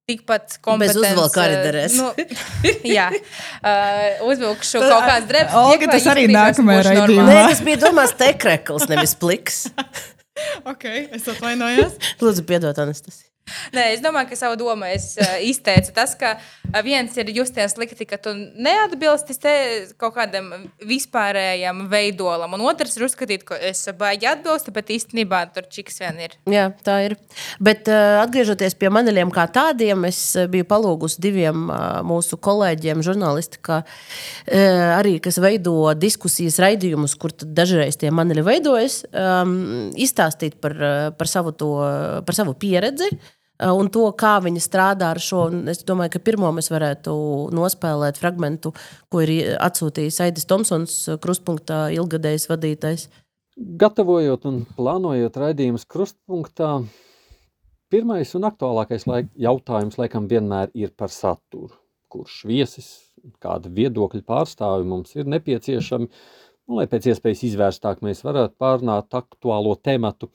[0.10, 0.98] Tikpat kompetents.
[0.98, 1.98] uzvalka arī eh, derēs.
[2.00, 2.08] Nu,
[2.98, 5.58] jā, uh, uzvilkšu kaut kādas drēbes.
[5.60, 7.28] Olga, tas arī nākamajā raidījumā.
[7.30, 9.68] Nē, tas bija domāts tekrekls, nevis pliks.
[10.64, 11.98] Okay, es atvainojos.
[12.24, 13.29] Lūdzu, piedod, Anastasija.
[13.76, 15.94] Nē, es domāju, ka savu domu es uh, izteicu.
[15.96, 19.38] Tas, ka uh, viens ir justies slikti, ka tu neatbilsti
[20.00, 20.52] kaut kādam
[20.86, 26.20] vispārējam veidolam, un otrs ir uzskatīt, ka es baigi atbilstu, bet īstenībā tur čiks vien
[26.28, 26.36] ir.
[26.50, 27.18] Jā, tā ir.
[27.64, 31.70] Bet uh, atgriežoties pie maneļiem kā tādiem, es biju palūgusi diviem
[32.06, 33.82] mūsu kolēģiem, žurnālisti, ka,
[34.50, 40.76] arī, kas veido diskusijas raidījumus, kur dažreiz tie maneļi veidojas, um, izstāstīt par,
[41.18, 41.74] par, savu to,
[42.26, 43.12] par savu pieredzi.
[43.60, 45.50] Uh, Un to, kā viņi strādā ar šo.
[45.68, 47.12] Es domāju, ka pirmo mēs varētu
[47.56, 48.70] nospēlēt fragment,
[49.12, 53.10] ko ir atsūtījis Aidis Tomsons, krustpunktā ilgadējs vadītājs.
[53.60, 56.78] Gatavojot un plānojot raidījumus krustpunktā,
[57.92, 61.74] pirmais un aktuālākais laik, jautājums laikam vienmēr ir par saturu.
[62.10, 62.88] Kurš viesis,
[63.44, 69.76] kāda viedokļa pārstāvi mums ir nepieciešami, un, lai pēc iespējas izvērstāk mēs varētu pārnāt aktuālo
[69.84, 70.32] tematu.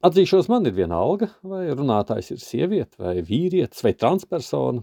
[0.00, 4.80] Atzīšos, man ir viena alga, vai runātājs ir sieviete, vai vīrietis, vai transpersona.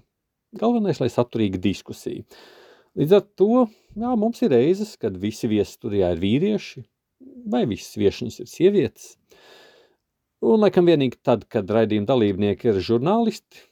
[0.58, 2.21] Galvenais, lai saturīga diskusija.
[2.97, 3.65] Līdz ar to
[3.97, 6.84] jā, mums ir reizes, kad visi viesi studijā ir vīrieši,
[7.49, 9.10] vai visas viešiņas ir sievietes.
[10.45, 13.63] Un, laikam, vienīgi tad, kad raidījuma dalībnieki ir žurnālisti,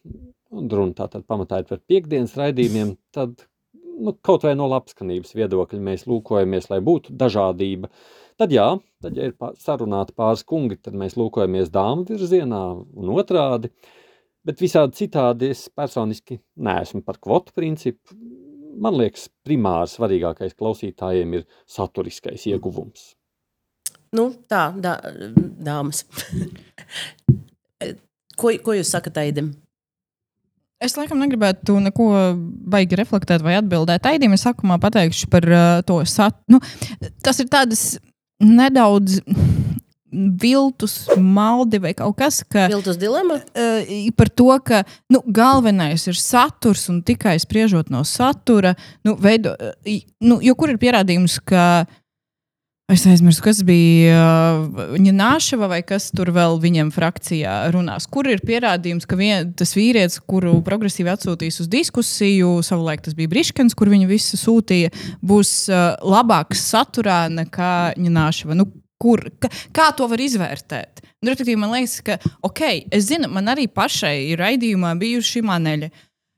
[0.55, 3.45] un runa tātad pamatā ir par piekdienas raidījumiem, tad
[4.01, 7.91] nu, kaut vai no labskanības viedokļa mēs lūkojamies, lai būtu dažādība.
[8.35, 8.65] Tad, jā,
[8.99, 13.71] tad, ja ir sarunāti pāris kungi, tad mēs lūkojamies dāmu virzienā un otrādi.
[14.45, 18.17] Bet visādi citādi es personiski neesmu par kvotu principu.
[18.75, 23.13] Man liekas, primāri svarīgākais klausītājiem ir saturiskais ieguvums.
[24.15, 24.97] Nu, tā, dā,
[25.35, 26.03] dāmas.
[28.39, 29.53] ko, ko jūs sakat, Aidim?
[30.83, 32.09] Es laikam negribētu neko
[32.67, 34.05] baigi reflektēt vai atbildēt.
[34.11, 36.43] Aidim, es sākumā pateikšu par uh, to satu.
[36.51, 36.59] Nu,
[37.23, 37.95] tas ir tādas
[38.43, 39.21] nedaudz
[40.41, 43.39] viltus, maldi vai kaut kas, ka Viltus dilema?
[43.41, 49.55] uh, par to, ka nu, galvenais ir saturs un tikai spriežot no satura, nu, veido,
[49.59, 51.85] uh, nu, jo kur ir pierādījums, ka
[52.93, 54.17] es aizmirsu, kas bija
[54.61, 58.05] uh, nāšava vai kas tur vēl viņam frakcijā runās.
[58.11, 63.31] Kur ir pierādījums, ka vien, tas vīrietis, kuru progresīvi atsūtīs uz diskusiju, savulaik tas bija
[63.31, 64.93] Briškens, kur viņu visu sūtīja,
[65.25, 68.57] būs uh, labāks saturā nekā nāšava.
[68.57, 71.01] Nu, Kur, ka, kā to var izvērtēt?
[71.19, 72.15] Nu, respektīvi, man liekas, ka,
[72.47, 72.61] ok,
[72.95, 75.89] es zinu, man arī pašai ir raidījumā bijuši maneļi.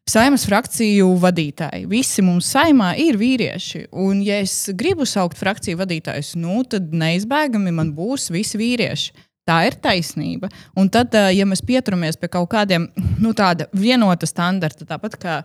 [0.08, 1.84] Saimas frakciju vadītāji.
[1.92, 3.90] Visi mums saimā ir vīrieši.
[4.00, 9.26] Un, ja es gribu saukt frakciju vadītājus, nu, tad neizbēgami man būs visi vīrieši.
[9.48, 10.48] Tā ir taisnība.
[10.80, 12.88] Un tad, eh, ja mēs pieturamies pie kaut kādiem
[13.24, 15.38] nu, tāda vienota standarta, tāpat kā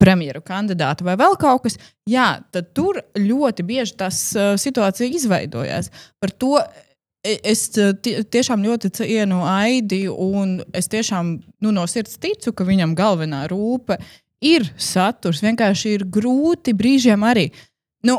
[0.00, 5.88] premjeru kandidātu vai vēl kaut kas, jā, tad tur ļoti bieži tas uh, situācija izveidojās.
[6.20, 6.58] Par to
[7.24, 11.34] es tie, tiešām ļoti cienu Aidi, un es tiešām
[11.64, 13.98] nu, no sirds ticu, ka viņam galvenā rūpe
[14.44, 15.42] ir saturs.
[15.44, 17.48] Vienkārši ir grūti brīžiem arī.
[18.04, 18.18] Nu,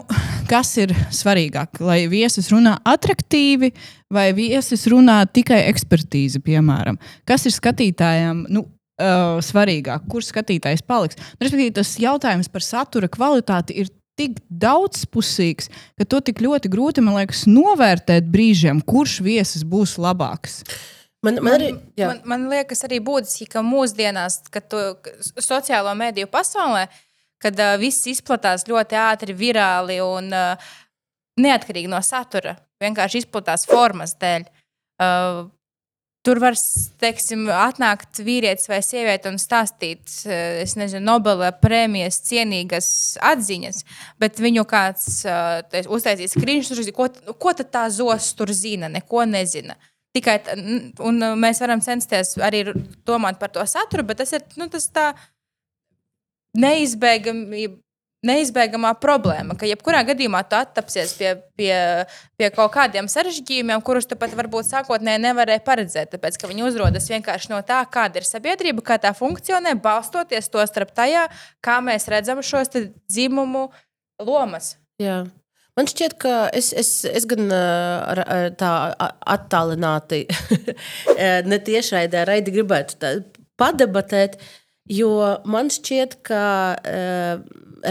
[0.50, 1.78] kas ir svarīgāk?
[1.86, 3.70] Lai viesis runā attraktīvi,
[4.14, 6.98] vai viesis runā tikai ekspertīzi, piemēram?
[7.30, 8.48] Kas ir skatītājiem?
[8.50, 11.20] Nu, uh, svarīgāk, kurš skatītājs paliks.
[11.38, 17.20] Respektīvi, tas jautājums par satura kvalitāti ir tik daudzpusīgs, ka to tik ļoti grūti, man
[17.20, 20.62] liekas, novērtēt brīžiem, kurš viesis būs labāks.
[21.26, 22.12] Man, man, arī, jā.
[22.12, 24.84] man, man liekas, arī būtiski, ka mūsdienās, kad to
[25.42, 26.86] sociālo mediju pasaulē,
[27.42, 30.70] kad uh, viss izplatās ļoti ātri, virāli un uh,
[31.42, 34.46] neatkarīgi no satura, vienkārši izplatās formas dēļ.
[35.02, 35.42] Uh,
[36.26, 36.56] Tur var
[37.02, 42.88] teiksim, atnākt vīrietis vai sieviete un stāstīt, eh, nezinu, Nobela prēmijas cienīgas
[43.22, 43.84] atziņas,
[44.20, 49.78] bet viņu kāds uh, uztaisīs skriņš, ko, ko tad tā zos tur zina, neko nezina.
[50.16, 50.40] Tikai
[51.04, 52.64] un mēs varam censties arī
[53.06, 55.10] domāt par to saturu, bet tas ir nu, tas tā
[56.56, 57.68] neizbēgami
[58.28, 61.76] neizbēgamā problēma, ka jebkurā gadījumā tu attapsies pie, pie,
[62.40, 66.12] pie kaut kādiem sarežģījumiem, kurus tu pat varbūt sākotnēji nevarēji paredzēt.
[66.16, 70.66] Tāpēc, ka viņi uzrodas vienkārši no tā, kāda ir sabiedrība, kā tā funkcionē, balstoties to
[70.70, 71.28] starp tajā,
[71.66, 73.70] kā mēs redzam šos dzimumu
[74.24, 74.76] lomas.
[75.02, 75.24] Jā.
[75.76, 77.50] Man šķiet, ka es, es, es gan
[78.56, 78.74] tā
[79.36, 80.22] attālināti,
[81.52, 83.18] ne tiešai raidī gribētu
[83.60, 84.38] padebatēt,
[84.90, 85.12] jo
[85.50, 86.44] man šķiet, ka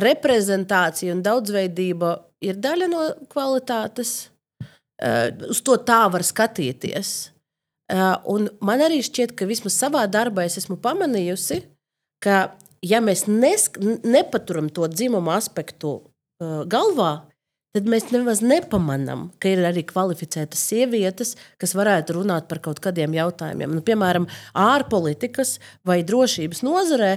[0.03, 4.15] reprezentācija un daudzveidība ir daļa no kvalitātes.
[5.05, 7.13] Uh, uz to tā var skatīties.
[7.91, 8.15] Uh,
[8.65, 11.65] man arī šķiet, ka vismaz savā darbā es esmu pamanījusi,
[12.23, 12.55] ka,
[12.85, 17.27] ja mēs nesk, nepaturam to dzimumu aspektu uh, galvā,
[17.75, 23.17] tad mēs nemaz nepamanām, ka ir arī kvalificētas sievietes, kas varētu runāt par kaut kādiem
[23.17, 23.73] jautājumiem.
[23.75, 25.57] Nu, piemēram, ārpolitikas
[25.87, 27.17] vai drošības nozarē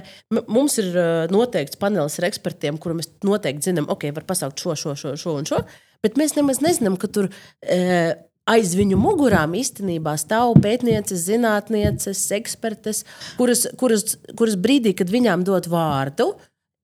[0.50, 0.96] mums ir
[1.30, 5.36] noteikts panelis ar ekspertiem, kuriem mēs noteikti zinām, ok, var pasaukt šo, šo, šo, šo
[5.38, 5.62] un šo,
[6.02, 7.30] bet mēs nemaz nezinām, ka tur.
[7.62, 8.18] E,
[8.48, 13.02] aiz viņu mugurām īstenībā stāv pētnieces, zinātnieces, ekspertes,
[13.36, 16.30] kuras, kuras, kuras brīdī, kad viņām dod vārdu,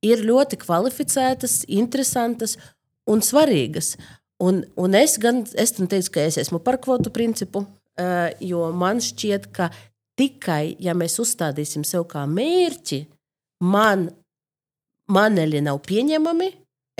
[0.04, 2.58] ir ļoti kvalificētas, interesantas
[3.10, 3.94] un svarīgas.
[4.42, 9.02] Un, un es gan es teicu, ka es esmu par kvotu principu, uh, jo man
[9.04, 9.70] šķiet, ka
[10.18, 13.04] tikai ja mēs uzstādīsim sev kā mērķi,
[13.64, 14.08] man
[15.10, 16.50] maneļi nav pieņemami,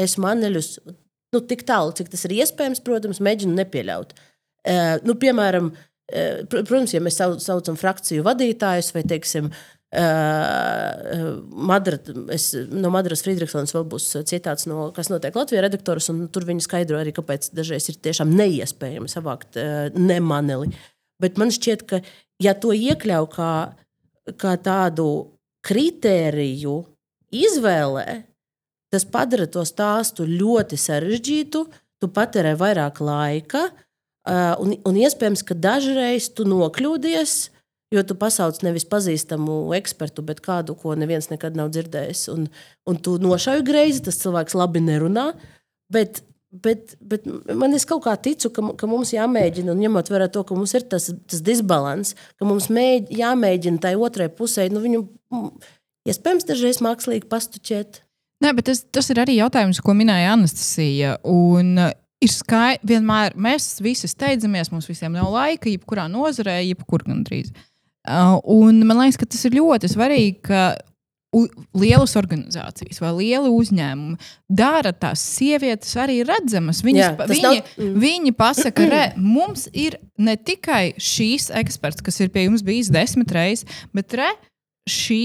[0.01, 0.77] es maneļus
[1.35, 4.15] nu, tik tālu, cik tas ir iespējams, protams, mēģinu nepieļaut.
[4.65, 9.75] Uh, nu, piemēram, uh, protams, ja mēs saucam frakciju vadītājus vai teiksim, Uh,
[11.71, 11.99] Madra,
[12.35, 16.65] es, no Madras Friedrichsons vēl būs citāts no kas notiek Latvijā redaktors, un tur viņi
[16.67, 19.59] skaidro arī, kāpēc dažreiz ir tiešām neiespējami savākt
[19.95, 20.73] nemaneli.
[21.23, 22.03] Bet man šķiet, ka
[22.43, 23.53] ja to iekļauj kā,
[24.41, 25.09] kā tādu
[25.65, 26.77] kritēriju
[27.35, 28.25] izvēlē,
[28.93, 31.65] tas padara to stāstu ļoti sarežģītu,
[32.03, 33.69] tu patērē vairāk laika,
[34.61, 37.54] un, un iespējams, ka dažreiz tu nokļūdies
[37.95, 42.27] Jo tu pasauc nevis pazīstamu ekspertu, bet kādu, ko neviens nekad nav dzirdējis.
[42.33, 42.47] Un,
[42.91, 45.29] un tu nošauji greizi, tas cilvēks labi nerunā.
[45.93, 46.23] Bet,
[46.65, 50.43] bet, bet man es kaut kā ticu, ka, ka mums jāmēģina, un ņemot vērā to,
[50.49, 55.05] ka mums ir tas, tas disbalans, ka mums mēģ, jāmēģina tai otrai pusē, nu viņu
[56.11, 58.01] iespējams dažreiz mākslīgi pastuķēt.
[58.43, 61.13] Nē, bet tas, tas ir arī jautājums, ko minēja Anastasija.
[61.31, 61.77] Un,
[62.25, 67.55] ir skaidrs, vienmēr mēs visi steidzamies, mums visiem nav laika, jebkurā nozarē, jebkur gandrīz.
[67.55, 67.74] Uh, Uh,
[68.05, 70.65] un man liekas, ka tas ir ļoti svarīgi, ka
[71.75, 76.83] lielas organizācijas vai lieli uzņēmumi dara tās sievietes arī redzamas.
[76.87, 77.73] Viņas, Jā, viņi, nav...
[77.81, 77.95] mm.
[78.05, 83.35] viņi pasaka, ka mums ir ne tikai šīs eksperts, kas ir pie jums bijis desmit
[83.35, 84.31] reizes, bet re,
[84.91, 85.25] šī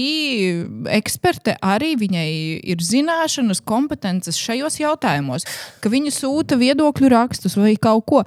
[0.96, 2.28] eksperte arī viņai
[2.72, 5.44] ir zināšanas, kompetences šajos jautājumos,
[5.84, 8.24] ka viņa sūta viedokļu rakstus vai kaut ko.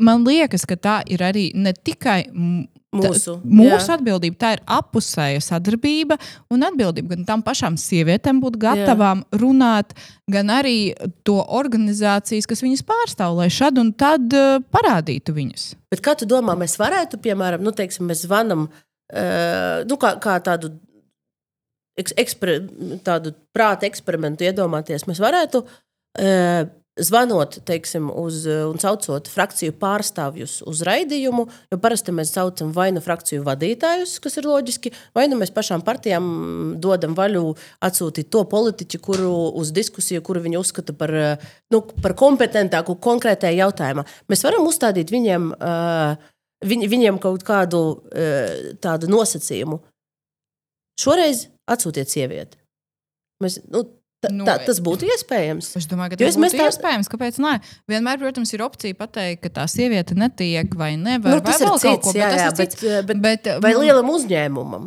[0.00, 2.22] Man liekas, ka tā ir arī ne tikai
[2.94, 6.14] Mūsu, mūsu atbildība tā ir apusēja sadarbība
[6.54, 9.40] un atbildība gan tam pašām sievietēm būt gatavām jā.
[9.42, 9.96] runāt,
[10.30, 10.94] gan arī
[11.26, 15.66] to organizācijas, kas viņas pārstāv, lai šad un tad uh, parādītu viņas.
[15.90, 18.84] Bet kā tu domā, mēs varētu, piemēram, nu, teiksim, mēs zvanam uh,
[19.14, 20.72] nu, kā, kā tādu
[22.00, 22.56] eks, eksper,
[23.06, 25.64] tādu prāta eksperimentu iedomāties, mēs varētu.
[26.14, 31.42] Uh, Zvanot teiksim, uz, un saucot frakciju pārstāvjus uz raidījumu,
[31.74, 35.82] jo parasti mēs saucam vai nu frakciju vadītājus, kas ir loģiski, vai nu mēs pašām
[35.82, 36.28] partijām
[36.78, 41.10] dodam vaļu atsūtīt to politiķu, kuru uz diskusiju, kuru viņi uzskata par,
[41.74, 44.06] nu, par kompetentāku konkrētajā jautājumā.
[44.30, 45.50] Mēs varam uzstādīt viņiem,
[46.62, 47.80] viņ, viņiem kaut kādu
[48.84, 49.80] tādu nosacījumu.
[51.00, 52.60] Šoreiz atsūtiet sievieti.
[53.42, 53.86] Mēs, nu,
[54.24, 55.66] Tā, Nu, tā, tas būtu iespējams.
[55.76, 57.08] Es domāju, ka tas būtu tā- iespējams.
[57.12, 57.36] Kāpēc?
[57.44, 57.50] Nē,
[57.92, 61.34] vienmēr, protams, ir opcija pateikt, ka tā sieviete netiek vai nevar.
[61.34, 63.06] Nu, tas vai ir cits, ko, jā, bet tas jā, ir bet, cits.
[63.10, 64.86] bet, Bet, vai mm, lielam uzņēmumam?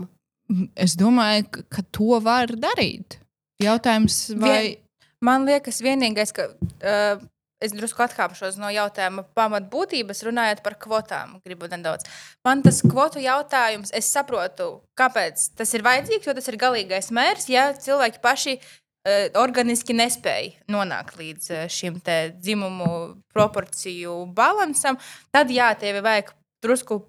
[0.75, 3.19] Es domāju, ka- to var darīt.
[3.62, 4.77] Jautājums, vai.
[5.21, 7.21] Man liekas, vienīgais, ka uh,
[7.63, 11.38] es drusku atkāpšos no jautājuma pamatbūtības, runājot par kvotām.
[11.46, 12.08] Gribu nedaudz.
[12.46, 17.50] Man tas kvotu jautājums, es saprotu, kāpēc tas ir vajadzīgs, jo tas ir galīgais mērķis,
[17.54, 22.00] ja cilvēki paši uh, organiski nespēja nonākt līdz uh, šim
[22.38, 22.91] dzimumu
[23.34, 25.00] proporciju balansam,
[25.34, 27.02] tad jā, tev vajag drusku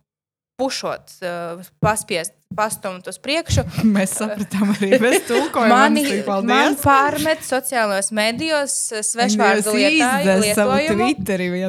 [0.59, 3.63] pušot, uh, paspiest, pastumt uz priekšu.
[3.95, 5.69] Mēs sapratām arī bez tulkojuma.
[5.71, 6.03] Mani,
[6.49, 11.11] man pārmet sociālajos medijos eh, svešvārdu lietojumu.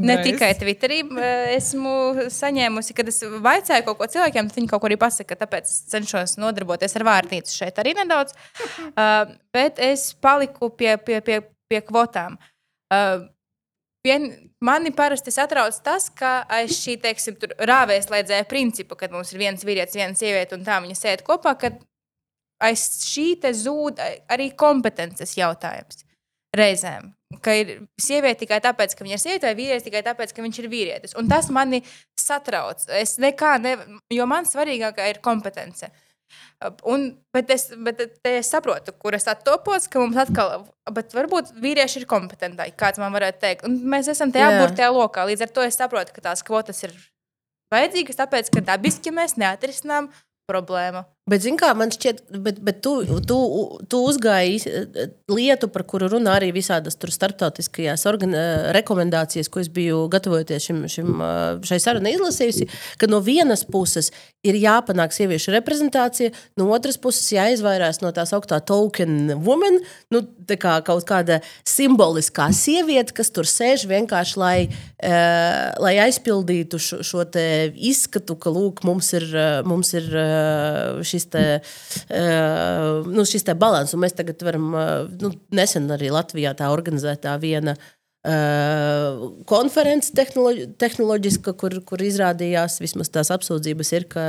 [0.02, 1.96] Ne tikai Twitterī eh, esmu
[2.34, 5.38] saņēmusi, kad es vaicāju kaut ko cilvēkiem, tad viņi kaut ko arī pasaka.
[5.44, 8.34] Tāpēc cenšos nodarboties ar vārnīcu šeit arī nedaudz.
[8.90, 12.42] Uh, bet es paliku pie, pie, pie, pie kvotām.
[12.90, 13.30] Uh,
[14.08, 14.30] Vien,
[14.64, 17.36] mani parasti satrauc tas, ka aiz šī teiksim,
[17.68, 21.82] rāvēslēdzēja principa, kad mums ir viens vīrietis, viena sieviete un tā viņa sēž kopā, kad
[22.64, 24.00] aiz šī zūd
[24.32, 26.06] arī kompetences jautājums
[26.56, 27.12] reizēm.
[27.46, 30.60] Ka ir sieviete tikai tāpēc, ka viņa ir sieviete, vai vīrietis tikai tāpēc, ka viņš
[30.64, 31.16] ir vīrietis.
[31.20, 31.84] Un tas mani
[32.18, 32.88] satrauc.
[32.98, 35.92] Es nekā nevaru, jo man svarīgākā ir kompetence.
[36.88, 40.66] Un, bet, es, bet es saprotu, kur es attopos, ka mums atkal,
[40.96, 43.68] bet varbūt vīrieši ir kompetentāki, kāds man varētu teikt.
[43.68, 44.60] Un mēs esam tajā Jā.
[44.64, 45.26] burtajā lokā.
[45.30, 46.96] Līdz ar to es saprotu, ka tās kvotas ir
[47.74, 50.10] vajadzīgas, tāpēc, ka dabiski mēs neatrisinām
[50.50, 51.06] problēmu.
[51.30, 52.94] Bet, kā, man šķiet, bet, bet tu,
[53.28, 53.38] tu,
[53.92, 60.08] tu uzgāji eh, lietu, par kuru runā arī visādas starptautiskajās eh, rekomendācijas, ko es biju
[60.12, 64.10] gatavojoties šim, šim, eh, šai sarunai izlasījusi, ka no vienas puses
[64.48, 69.82] ir jāpanāk sieviešu reprezentācija, no otras puses jāizvairās no tās augstā token woman,
[70.14, 76.80] nu, tā kā kaut kāda simboliskā sieviete, kas tur sēž vienkārši, lai, uh, lai aizpildītu
[76.82, 77.26] šo, šo
[77.76, 79.28] izskatu, ka, lūk, mums ir,
[79.68, 85.06] mums ir uh, šis te, uh, nu, šis te balans, un mēs tagad varam, uh,
[85.22, 87.78] nu, nesen arī Latvijā tā organizētā viena
[88.20, 94.26] Uh, konference tehnoloģi, tehnoloģiska, kur, kur izrādījās, vismaz tās apsūdzības ir, ka,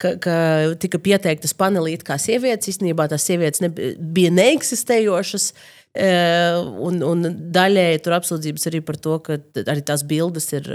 [0.00, 0.36] ka, ka
[0.80, 2.70] tika pieteiktas panelīt kā sievietes.
[2.72, 3.60] Īstenībā tās sievietes
[4.00, 5.50] bija neeksistējošas.
[5.96, 10.72] Un, un daļēji tur apsūdzības arī par to, ka arī tās bildes ir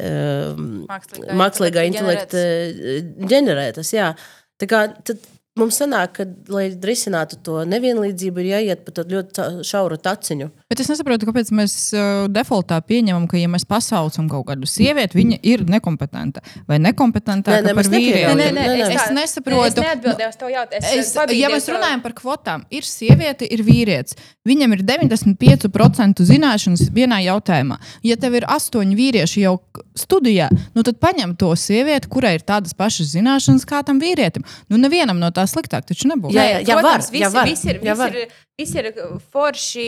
[0.00, 3.92] Mākslīgā mākslīgā intelekta intelekta ģenerētas.
[3.94, 4.12] Jā.
[4.60, 5.22] Tā kā tad
[5.58, 10.50] mums sanāk, ka, lai risinātu to nevienlīdzību, ir jāiet pa tādu ļoti šauru taciņu.
[10.70, 15.18] Bet es nesaprotu, kāpēc mēs uh, defaultā pieņemam, ka, ja mēs pasaucam kaut kādu sievieti,
[15.18, 18.36] viņa ir nekompetenta vai nekompetenta Nē, nē, mēs par vīrieti.
[18.38, 19.64] Nē, nē, nē, es tā- nesaprotu.
[19.66, 20.92] Es neatbildēju uz to jautājumu.
[21.00, 24.14] Es, ja mēs runājam par kvotām, ir sieviete, ir vīrietis.
[24.46, 27.80] Viņam ir 95% zināšanas vienā jautājumā.
[28.06, 29.56] Ja tev ir astoņi vīrieši jau
[29.98, 30.46] studijā,
[30.78, 34.46] nu tad paņem to sievieti, kurai ir tādas pašas zināšanas kā tam vīrietim.
[34.70, 36.30] Nu, nevienam no tā sliktāk taču nebūs.
[36.38, 38.16] Jā, jā, jā, var, Protams, visi, jā, var, visi ir, jā, visi var.
[38.22, 38.92] ir, visi ir
[39.32, 39.86] forši,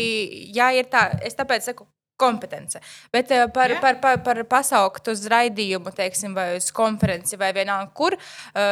[0.57, 1.11] jā, ir tā.
[1.23, 1.87] Es tāpēc saku,
[2.23, 2.81] kompetence.
[3.13, 7.91] Bet eh, par, par, par, par pasaukt uz raidījumu, teiksim, vai uz konferenci, vai vienalga,
[7.97, 8.63] kur uh,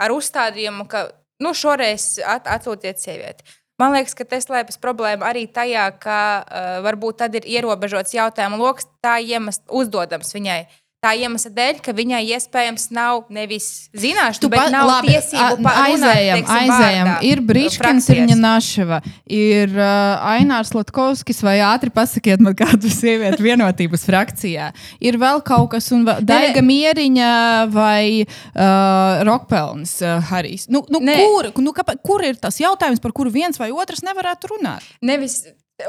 [0.00, 1.06] ar uzstādījumu, ka
[1.44, 3.46] nu, šoreiz at, atsūtiet sievieti.
[3.76, 8.62] Man liekas, ka te slēpjas problēma arī tajā, ka uh, varbūt tad ir ierobežots jautājumu
[8.62, 10.62] lokus tā iemesla uzdodams viņai.
[11.04, 15.74] Tā iemesla dēļ, ka viņai iespējams nav nevis zināšanu, bet nav labi, tiesību a- pa-
[15.76, 17.06] runāt, aizējam, teiksim, aizējam.
[17.10, 17.42] vārdā, Ir
[17.78, 18.30] frakcijās.
[18.32, 24.70] ir Naševa, ir uh, Ainārs Latkovskis, vai ātri pasakiet man kādu sievieti vienotības frakcijā.
[24.98, 27.30] Ir vēl kaut kas, un vēl Daiga Mieriņa
[27.76, 30.66] vai uh, Rokpelns uh, Harijs.
[30.72, 31.20] Nu, nu, Nē.
[31.22, 34.82] kur, nu, kāpēc, kur ir tas jautājums, par kuru viens vai otrs nevarētu runāt?
[35.04, 35.42] Nevis,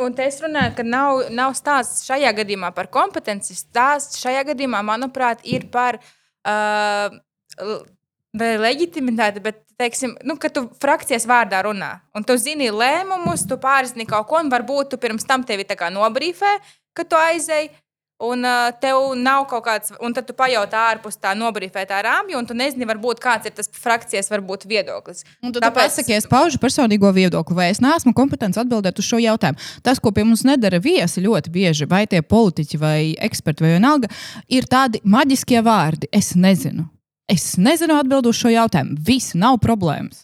[0.03, 3.55] un te es runāju, ka nav, nav stāsts šajā gadījumā par kompetenci.
[3.57, 7.07] Stāsts šajā gadījumā, manuprāt, ir par uh,
[8.37, 11.97] leģitimitāti, bet, teiksim, nu, ka tu frakcijas vārdā runā.
[12.17, 16.57] Un tu zini lēmumus, tu pārzini kaut ko, un varbūt tu pirms tam tevi nobrīfē,
[16.93, 17.71] ka tu aizēji.
[18.17, 22.47] Un uh, tev nav kaut kāds, un tad tu pajautā ārpus tā nobrīfētā rāmja, un
[22.49, 25.21] tu nezini, varbūt kāds ir tas frakcijas varbūt viedoklis.
[25.45, 26.09] Un tad Tāpēc- Tāpēc...
[26.17, 29.61] es paužu personīgo viedokli, vai es neesmu kompetents atbildēt uz šo jautājumu.
[29.85, 32.99] Tas, ko pie mums nedara viesi ļoti bieži, vai tie politiķi, vai
[33.29, 34.09] eksperti, vai vienalga,
[34.49, 36.09] ir tādi maģiskie vārdi.
[36.09, 36.87] Es nezinu.
[37.29, 38.97] Es nezinu atbildēt uz šo jautājumu.
[38.97, 40.23] Viss nav problēmas.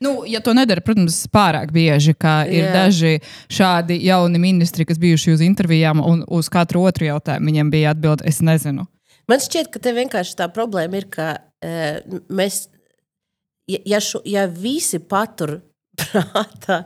[0.00, 2.70] Nu, ja to nedara, protams, pārāk bieži, kā ir Jā.
[2.72, 3.18] daži
[3.52, 8.24] šādi jauni ministri, kas bijuši uz intervijām, un uz katru otru jautājumu viņiem bija atbilde,
[8.30, 8.86] es nezinu.
[9.28, 12.62] Man šķiet, ka te vienkārši tā problēma ir, ka uh, mēs,
[13.68, 15.58] ja, ja, šo, ja visi patur
[16.00, 16.78] prātā,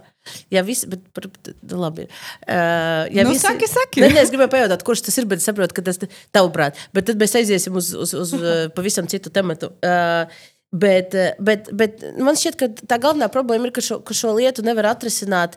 [0.51, 4.03] ja visi, bet, par, nu, labi, uh, ja Nu, visi, saki, saki.
[4.03, 6.83] Ne, ne, es gribēju pajautāt, kurš tas ir, bet saprotu, ka tas ir tavuprāt.
[6.97, 9.71] Bet tad mēs aiziesim uz, uz, uz uh, pavisam citu tematu.
[9.87, 10.27] Uh,
[10.75, 14.33] Bet, eh, bet, bet man šķiet, ka tā galvenā problēma ir, ka šo, ka šo
[14.35, 15.55] lietu nevar atrisināt.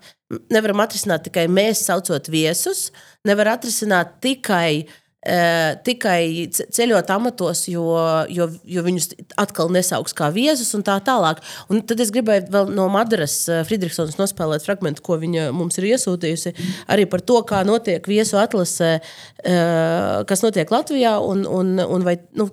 [0.53, 2.91] Nevaram atrisināt tikai mēs, saucot viesus,
[3.25, 6.19] nevar atrisināt tikai uh, tikai
[6.53, 7.87] ce- ceļot amatos, jo,
[8.29, 9.07] jo, jo viņus
[9.41, 11.41] atkal nesauks kā viesus un tā tālāk.
[11.71, 15.89] Un tad es gribēju vēl no Madaras eh, Friedrichsonas nospēlēt fragment, ko viņa mums ir
[15.95, 16.53] iesūtījusi,
[16.93, 18.99] arī par to, kā notiek viesu atlase,
[19.41, 22.51] kas notiek Latvijā, un, un, un vai, nu,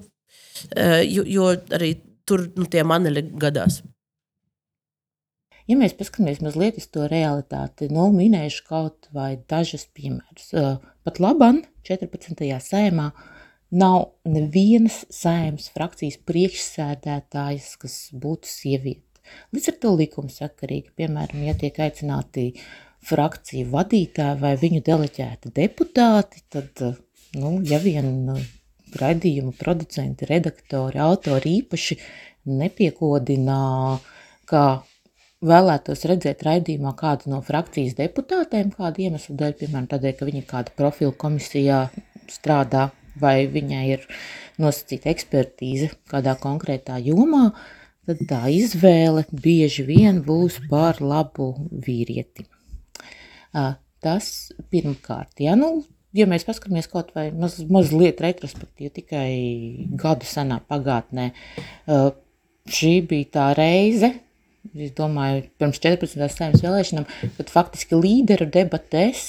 [1.05, 1.97] jo, jo arī
[2.29, 3.83] tur nu, tie maneļi gadās.
[5.65, 10.51] Ja mēs paskatāmies mazliet uz to realitāti, nu, minēšu kaut vai dažus piemērus.
[11.05, 12.45] Pat labam 14.
[12.67, 13.07] sējumā
[13.75, 19.23] nav nevienas sēmas frakcijas priekšsēdētājas, kas būtu sieviete.
[19.57, 22.51] Līdz ar to likumsakarīgi, piemēram, ja tiek aicināti
[23.09, 26.85] frakciju vadītāji vai viņu deleģēti deputāti, tad,
[27.41, 28.29] nu, ja vien
[29.01, 31.99] raidījuma producenti, redaktori, autori īpaši
[32.51, 33.61] nepiekodina,
[34.51, 34.65] kā
[35.45, 40.77] vēlētos redzēt raidījumā kādu no frakcijas deputātēm, kādu iemeslu dēļ, piemēram, tādēļ, ka viņa kāda
[40.77, 41.81] profila komisijā
[42.33, 42.91] strādā
[43.21, 44.07] vai viņai ir
[44.61, 47.51] nosacīta ekspertīze kādā konkrētā jomā,
[48.09, 51.53] tad tā izvēle bieži vien būs par labu
[51.87, 52.47] vīrieti.
[54.05, 54.31] Tas
[54.73, 55.85] pirmkārt, ja, nu,
[56.15, 59.31] ja mēs paskatāmies kaut vai maz, mazliet retrospektīvi, tikai
[60.01, 61.31] gadu senā pagātnē,
[62.71, 64.15] šī bija tā reize,
[64.73, 66.23] es domāju, pirms 14.
[66.33, 67.09] saimnes vēlēšanām,
[67.39, 69.27] kad faktiski līderu debatēs,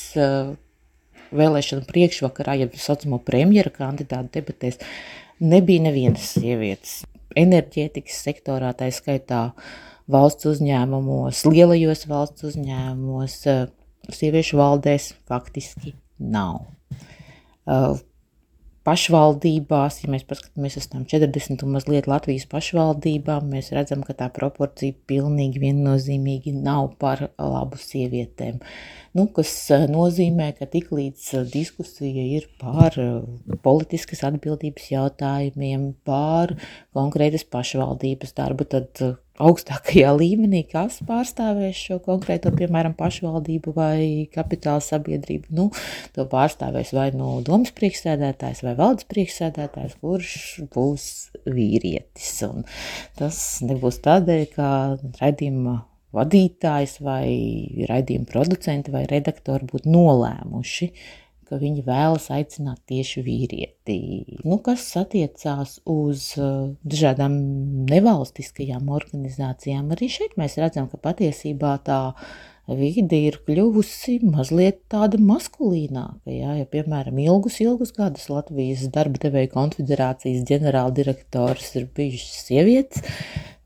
[1.36, 4.80] vēlēšanu priekšvakarā, ja saucamo premjera kandidātu debatēs,
[5.44, 7.02] nebija nevienas sievietes.
[7.36, 9.50] Enerģētikas sektorā, tā skaitā
[10.12, 13.42] valsts uzņēmumos, lielajos valsts uzņēmumos,
[14.16, 16.75] sieviešu valdēs faktiski nav.
[17.66, 17.97] Uh,
[18.86, 24.30] pašvaldībās, ja mēs paskatāmies uz tām 40 un mazliet Latvijas pašvaldībām, mēs redzam, ka tā
[24.34, 28.61] proporcija pilnīgi viennozīmīgi nav par labu sievietēm.
[29.16, 33.22] Nu, kas eh, nozīmē, ka tiklīdz eh, diskusija ir par eh,
[33.63, 36.51] politiskas atbildības jautājumiem, par
[36.95, 38.99] konkrētas pašvaldības darbu, tad
[39.39, 45.47] augstākajā līmenī, kas pārstāvēs šo konkrēto, piemēram, pašvaldību vai kapitāla sabiedrību.
[45.55, 45.70] Nu,
[46.11, 50.38] to pārstāvēs vai no domas priekšsēdētājs vai valdes priekšsēdētājs, kurš
[50.76, 51.09] būs
[51.47, 52.36] vīrietis.
[52.51, 52.68] Un
[53.16, 54.70] tas nebūs tādēļ, ka
[55.24, 55.86] raidījuma
[56.16, 57.28] vadītājs vai
[57.89, 60.89] raidījuma producenti vai redaktori būtu nolēmuši,
[61.45, 63.99] ka viņi vēlas aicināt tieši vīrieti.
[64.47, 67.38] Nu, kas attiecās uz uh, dažādām
[67.91, 71.99] nevalstiskajām organizācijām, arī šeit mēs redzam, ka patiesībā tā
[72.66, 76.34] vide ir kļuvusi mazliet tāda maskulīnāka.
[76.34, 83.05] Jā, ja, piemēram, ilgus, ilgus gadus Latvijas darba devēja konfederācijas ģenerāldirektors ir bijis sievietes,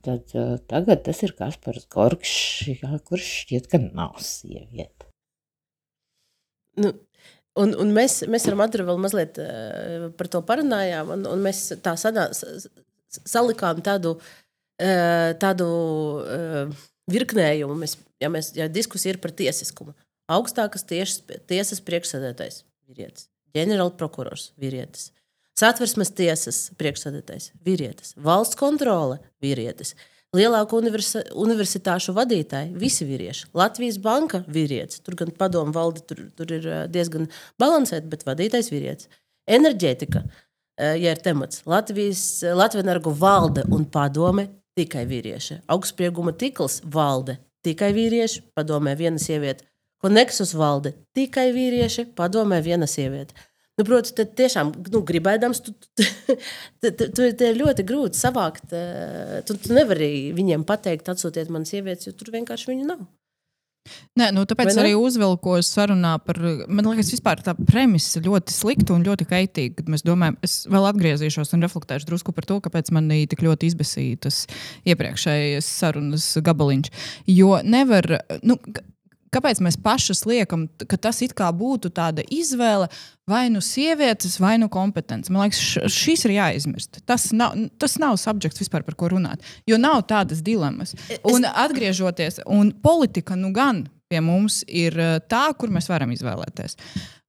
[0.06, 5.10] tad uh, tagad tas ir Kaspars Gorkšs, jā, kurš šķiet, ka nav sieviete.
[6.80, 6.94] Nu,
[7.60, 11.66] un, un mēs, mēs ar Madru vēl mazliet uh, par to parunājām, un, un mēs
[11.84, 12.30] tā sanā,
[13.20, 15.70] salikām tādu, uh, tādu
[16.24, 17.78] uh, virknējumu.
[17.84, 19.96] Mēs, ja, mēs, ja diskusija ir par tiesiskumu,
[20.32, 25.10] augstākas tiešas, tiesas priekšsēdētājs vīrietis, ģenerālprokurors vīrietis.
[25.60, 29.96] Satversmes tiesas priekšsēdētājs, vīrietis, valsts kontrole, vīrietis,
[30.36, 36.54] lielāko universi universitāšu vadītāji, visi vīrieši, Latvijas banka, vīrietis, tur gan padomu valde, tur, tur
[36.56, 37.28] ir eh, diezgan
[37.60, 39.10] balansēta, bet vadītājs vīrietis.
[39.50, 42.24] Enerģētika, eh, ja ir temats, Latvijas
[42.56, 44.48] Latvijas valde un padome
[44.80, 45.64] tikai vīrieši.
[45.68, 49.68] Augstsprieguma tīkls valde tikai vīrieši, padomē viena sieviete.
[50.00, 53.36] Koneksus valde tikai vīrieši, padomē viena sieviete.
[53.80, 56.04] Nu, Protams, tad tiešām nu, gribēdams, tu, tu,
[56.84, 58.74] tu, tu, tu ir ļoti grūti savākt.
[58.76, 63.08] eh, Tu, tu nevari viņiem pateikt, atsūtiet man sievietes, jo tur vienkārši viņu nav.
[64.20, 66.38] Nē, nu, tāpēc arī uzvilkos sarunā par.
[66.68, 69.80] Man liekas, vispār tā premisa ļoti slikta un ļoti kaitīga.
[69.80, 73.72] Kad mēs domājam, es vēl atgriezīšos un reflektēšu drusku par to, kāpēc man tik ļoti
[73.72, 74.44] izbēsīja tas
[74.90, 76.92] iepriekšējais sarunas gabaliņš.
[77.32, 78.20] Jo nevar.
[78.44, 78.60] Nu,
[79.34, 82.88] Kāpēc mēs pašas liekam, ka tas it kā būtu tāda izvēle,
[83.30, 85.30] vai nu sievietes, vai nu kompetence?
[85.30, 87.04] Man liekas, šis ir jāizmirst.
[87.10, 90.96] Tas nav, tas nav subjekts vispār par ko runāt, jo nav tādas dilemmas.
[91.30, 96.78] Un atgriežoties, un politika nu gan pie mums ir eh, tā, kur mēs varam izvēlēties.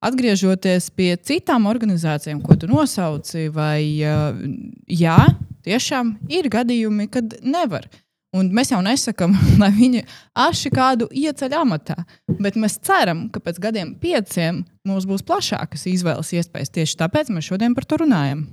[0.09, 4.44] Atgriežoties pie citām organizācijām, ko tu nosauci, vai eh,
[4.88, 5.18] jā,
[5.66, 7.90] tiešām ir gadījumi, kad nevar.
[8.37, 10.05] Un mēs jau nesakām, lai viņi
[10.39, 11.99] aši kādu ieceļ amatā,
[12.31, 16.70] bet mēs ceram, ka pēc gadiem pieciem mums būs plašākas izvēles iespējas.
[16.76, 18.47] Tieši tāpēc mēs šodien par to runājam.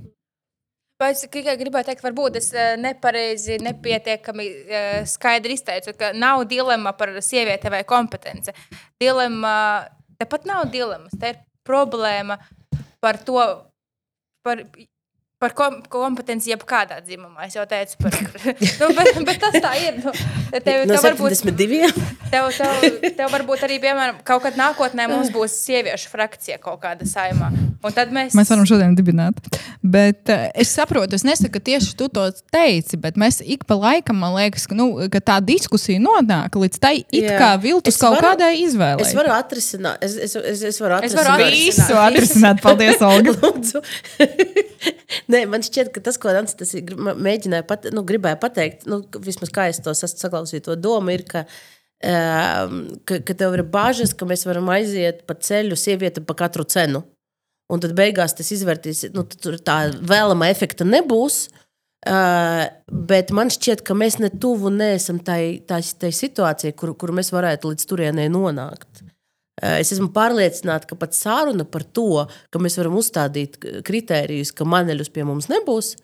[0.98, 6.42] Vai es tikai gribēju teikt, varbūt es eh, nepareizi, nepietiekami eh, skaidri izteicu, ka nav
[6.50, 8.50] dilemma par sievieti vai kompetenci.
[8.98, 9.52] Dilemma,
[10.18, 12.40] tepat nav dilemmas, te ir problēma
[12.98, 13.38] par to,
[14.42, 14.64] par,
[15.38, 17.46] par kom kompetenci jebkādā dzimumā.
[17.46, 18.16] Es jau teicu par
[18.80, 20.00] nu, bet, bet tas tā ir.
[20.02, 20.14] Nu,
[20.58, 21.92] tev, No tev varbūt, 72.
[22.32, 27.06] tev, tev, tev varbūt arī, piemēram, kaut kad nākotnē mums būs sieviešu frakcija kaut kāda
[27.08, 27.52] saimā.
[27.86, 29.36] Un tad mēs, Mēs varam šodien dibināt.
[29.86, 33.76] Bet uh, es saprotu, es nesaku, ka tieši tu to teici, bet mēs ik pa
[33.78, 37.36] laikam, man liekas, ka, nu, ka tā diskusija nonāk līdz tai it Jā.
[37.38, 39.06] kā viltus Es kaut varu- kādai izvēlei.
[39.06, 41.28] Es varu atrisināt, es, es, es, es varu Es atrisināt.
[41.30, 42.62] varu visu atrisināt.
[42.66, 43.36] Paldies, Olga.
[43.38, 43.82] Lūdzu.
[45.32, 49.00] Nē, man šķiet, ka tas, ko Nants tas ir mēģināja pat, nu, gribēja pateikt, nu,
[49.06, 51.44] ka vismaz kā es to esmu saklausījis, to domu ir, ka,
[52.02, 56.66] um, ka, ka tev ir bažas, ka mēs varam aiziet pa ceļu sievieti pa katru
[56.68, 57.04] cenu.
[57.68, 61.48] Un tad beigās tas izvērtīs, nu, tur tā vēlama efekta nebūs.
[62.08, 62.62] Uh,
[63.08, 67.32] bet man šķiet, ka mēs ne tuvu neesam tai, tai, tai situācijai, kur, kur mēs
[67.34, 69.02] varētu līdz turienei nonākt.
[69.02, 69.14] Uh,
[69.58, 75.10] Es esmu pārliecināta, ka pat sāruna par to, ka mēs varam uzstādīt kritērijus, ka maneļus
[75.10, 75.96] pie mums nebūs,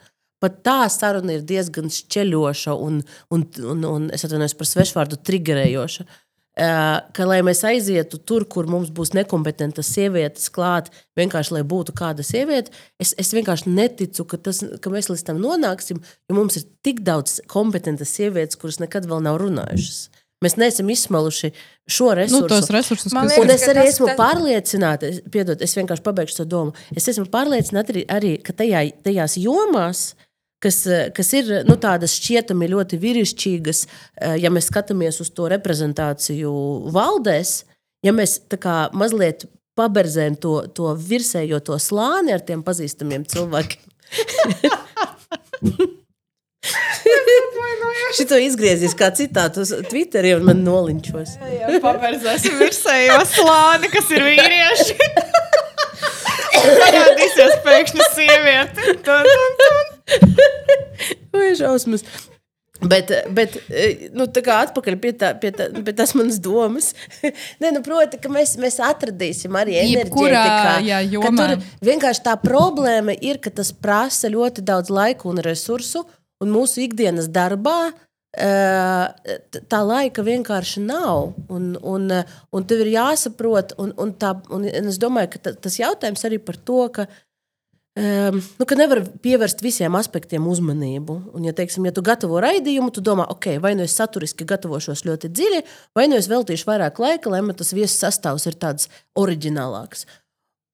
[0.43, 2.99] pat tā saruna ir diezgan šķeļoša un,
[3.33, 6.07] un, un, un es atvainojos par svešvārdu, triggerējoša.
[6.09, 6.24] Uh,
[6.57, 10.87] Ka, lai mēs aizietu tur, kur mums būs nekompetentas sievietes klāt,
[11.19, 12.71] vienkārši lai būtu kāda sieviete,
[13.03, 15.99] es, es vienkārši neticu, ka, tas, ka mēs līdz tam nonāksim,
[16.31, 20.05] jo mums ir tik daudz kompetentas sievietes, kuras nekad vēl nav runājušas.
[20.45, 21.51] Mēs neesam izsmaluši
[21.89, 22.49] šo Nu, resursu.
[22.53, 26.37] tos resursus, Man kas Un es arī esmu tas- pārliecināta, es- piedod, es vienkārši pabeigšu
[26.37, 26.73] to domu.
[26.95, 30.15] Es esmu pārliecināta arī, arī ka tajā, tajās jomās,
[30.65, 35.45] kas, eh, kas ir nu, tādas šķietami ļoti vīrišķīgas, eh, ja mēs skatāmies uz to
[35.53, 36.53] reprezentāciju
[36.95, 37.51] valdēs,
[38.05, 39.45] ja mēs tā kā mazliet
[39.79, 43.83] paberzējam to, to virsējo to slāni ar tiem pazīstamiem cilvēkiem.
[48.15, 51.31] Šito izgriezīs kā citātu uz Twitterī un man nolinčos.
[51.83, 54.95] Paberzēsim virsējo slāni, kas ir vīrieši.
[56.65, 58.81] Parādīsies pēkšņi sieviete.
[59.03, 59.94] Tun, tun, tun.
[61.35, 62.05] Vai šausmas.
[62.85, 63.55] Bet, bet
[64.13, 66.91] nu, tā kā atpakaļ pie, tā, pie, tā, pie tās manas domas.
[67.63, 69.77] Nē, nu, proti, ka mēs, mēs atradīsim arī
[71.15, 71.31] jomā.
[71.63, 76.03] Tur vienkārši tā problēma ir, ka tas prasa ļoti daudz laika un resursu,
[76.43, 77.93] un mūsu ikdienas darbā
[78.37, 79.39] eh,
[79.71, 81.31] tā laika vienkārši nav.
[81.49, 82.11] Un, un,
[82.51, 86.43] un tev ir jāsaprot, un, un, tā, un es domāju, ka ta- tas jautājums arī
[86.43, 87.07] par to, ka
[87.95, 91.15] Um, nu, ka nevar pievērst visiem aspektiem uzmanību.
[91.39, 95.05] Un, ja, teiksim, ja tu gatavo raidījumu, tu domā, ok, vai nu es saturiski gatavošos
[95.07, 95.61] ļoti dziļi,
[95.95, 100.09] vai nu es veltīšu vairāk laika, lai man tas viesu sastāvs ir tāds oriģinālāks.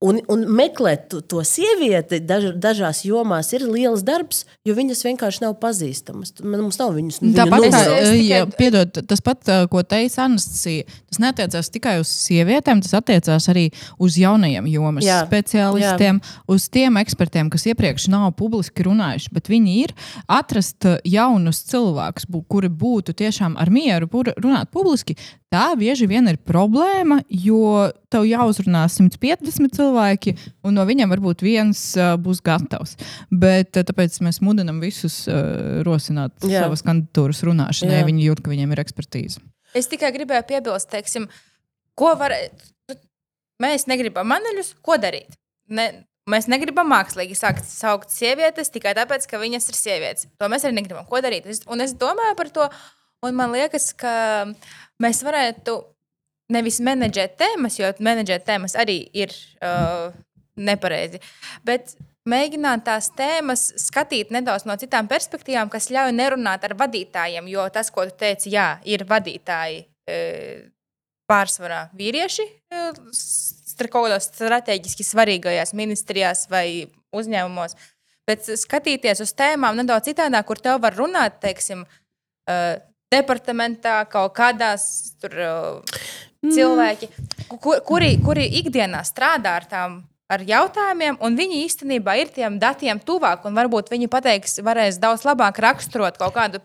[0.00, 5.58] Un, un meklēt to, sievieti daž, dažās jomās ir liels darbs, jo viņas vienkārši nav
[5.60, 6.30] pazīstamas.
[6.40, 11.68] Mums nav viņas viņu Tāpat tikai- ja, piedod, tas pat, ko teica Anastasija, tas neatiecās
[11.74, 13.66] tikai uz sievietēm, tas attiecās arī
[14.00, 19.76] uz jaunajiem jomas Jā, speciālistiem, uz tiem ekspertiem, kas iepriekš nav publiski runājuši, bet viņi
[19.84, 19.92] ir
[20.26, 25.18] atrast jaunus cilvēkus, kuri būtu tiešām ar mieru runāt publiski.
[25.50, 31.80] Tā bieži vien ir problēma, jo tev jāuzrunā 150 cilvēki, un no viņiem varbūt viens
[31.98, 32.94] uh, būs gatavs.
[33.34, 36.68] Bet uh, tāpēc mēs mudinam visus uh, rosināt Jā.
[36.68, 39.42] savas kandidatūras runāšanai, ja viņi jūt, ka viņiem ir ekspertīze.
[39.74, 41.26] Es tikai gribēju piebilst, teiksim,
[41.98, 42.36] ko var.
[43.60, 45.34] Mēs negribam maneļus, ko darīt.
[45.66, 45.88] Ne,
[46.30, 50.30] mēs negribam mākslīgi sākt saukt sievietes tikai tāpēc, ka viņas ir sievietes.
[50.38, 51.10] To mēs arī negribam.
[51.10, 51.50] Ko darīt?
[51.50, 52.70] Es, un es domāju par to,
[53.26, 54.14] un man liekas, ka
[55.02, 55.76] mēs varētu
[56.50, 60.10] nevis menedžēt tēmas, jo menedžēt tēmas arī ir uh,
[60.58, 61.20] nepareizi.
[61.66, 61.94] Bet
[62.28, 67.48] mēģināt tās tēmas skatīt nedaudz no citām perspektīvām, kas ļauj nerunāt ar vadītājiem.
[67.50, 69.86] Jo tas, ko tu teici, jā, ir vadītāji.
[70.10, 70.18] e,
[71.30, 72.46] pārsvarā vīrieši
[73.14, 77.76] stra- kaut kādās strateģiski svarīgajās ministrijās vai uzņēmumos.
[78.28, 81.86] Bet skatīties uz tēmām nedaudz citādāk, kur tev var runāt, teiksim,
[82.46, 82.78] eh,
[83.10, 84.84] departamentā, kaut kādās
[85.20, 86.00] tur eh,
[86.46, 87.10] cilvēki,
[87.58, 90.00] kur, kuri, kuri ikdienā strādā ar tām.
[90.30, 95.24] Ar jautājumiem, un viņi īstenībā ir tiem datiem tuvāk, un varbūt viņi pateiks, varēs daudz
[95.26, 96.60] labāk raksturot kaut kādu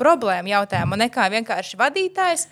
[0.00, 2.46] problēmu jautājumu, nekā vienkārši vadītājs,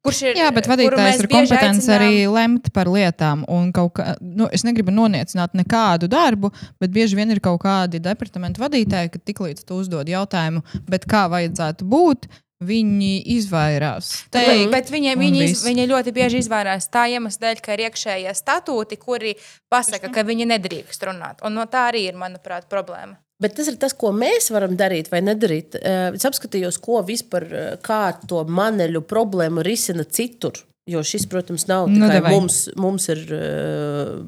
[0.00, 0.40] kurš ir.
[0.40, 3.44] Jā, bet vadītājs ir kompetents aicinām- arī lemt par lietām.
[3.76, 9.12] Kā, nu, es negribu noniecināt nekādu darbu, bet bieži vien ir kaut kādi departamentu vadītāji,
[9.12, 12.32] ka tiklīdz tu uzdod jautājumu, bet kā vajadzētu būt,
[12.62, 14.12] viņi izvairās.
[14.32, 17.82] Bet, teikt, bet viņiem, viņi, iz, viņi ļoti bieži izvairās tā iemesla dēļ, ka ir
[17.88, 19.34] iekšējie statūti, kuri
[19.72, 21.42] pasaka, ka viņi nedrīkst runāt.
[21.44, 23.18] Un no tā arī ir, manuprāt, problēma.
[23.42, 25.74] Bet tas ir tas, ko mēs varam darīt vai nedarīt.
[25.74, 30.52] Eh, Es apskatījos, ko vispār, eh, kā to maneļu problēmu risina citur.
[30.86, 32.30] Jo šis, protams, nav Nu, tikai davai.
[32.30, 34.20] mums, mums ir uh,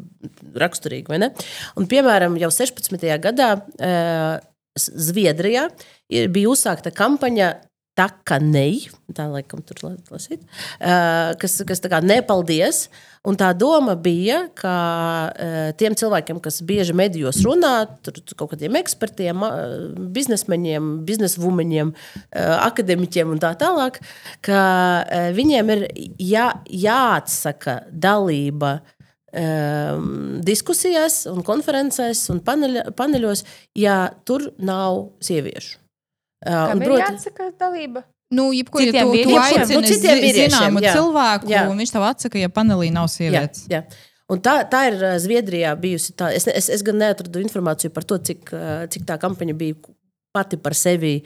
[0.57, 1.07] raksturīgi.
[1.09, 1.29] vai ne?
[1.77, 3.19] Un, piemēram, jau 16.
[3.21, 4.41] gadā uh,
[4.77, 5.67] Zviedrijā
[6.09, 7.51] ir- bija uzsākta kampaņa.
[7.97, 10.43] Nē, tā laikam tur la- lasīt,
[11.41, 12.89] kas, kas tā kā nepaldies.
[13.27, 15.33] Un tā doma bija, ka
[15.77, 19.41] tiem cilvēkiem, kas bieži medijos runā, tur kaut kādiem ekspertiem,
[20.15, 21.95] biznesmeņiem, biznesvumeņiem,
[22.37, 23.99] akadēmiķiem un tā tālāk,
[24.43, 24.61] ka
[25.35, 25.89] viņiem ir
[26.23, 28.77] jā, jāatsaka dalība
[30.47, 33.43] diskusijās, un konferencēs un paneļos,
[33.75, 35.86] ja tur nav sieviešu.
[36.47, 38.05] Uh, un, ir proti- jāatsaka dalība?
[38.31, 40.93] Nu, jebkur, ja Citiem tu, tu aicini Nu, citiem zināmu jā.
[40.97, 41.65] cilvēku, Jā.
[41.71, 43.67] un viņš tev atsaka, ja panelī nav Jā, sievietes.
[43.71, 43.85] jā.
[44.29, 46.11] Un tā, tā ir uh, Zviedrijā bijusi.
[46.19, 49.79] Tā, es, es, es gan neatradu informāciju par to, cik, uh, cik tā kampaņa bija
[50.35, 51.21] pati par sevi.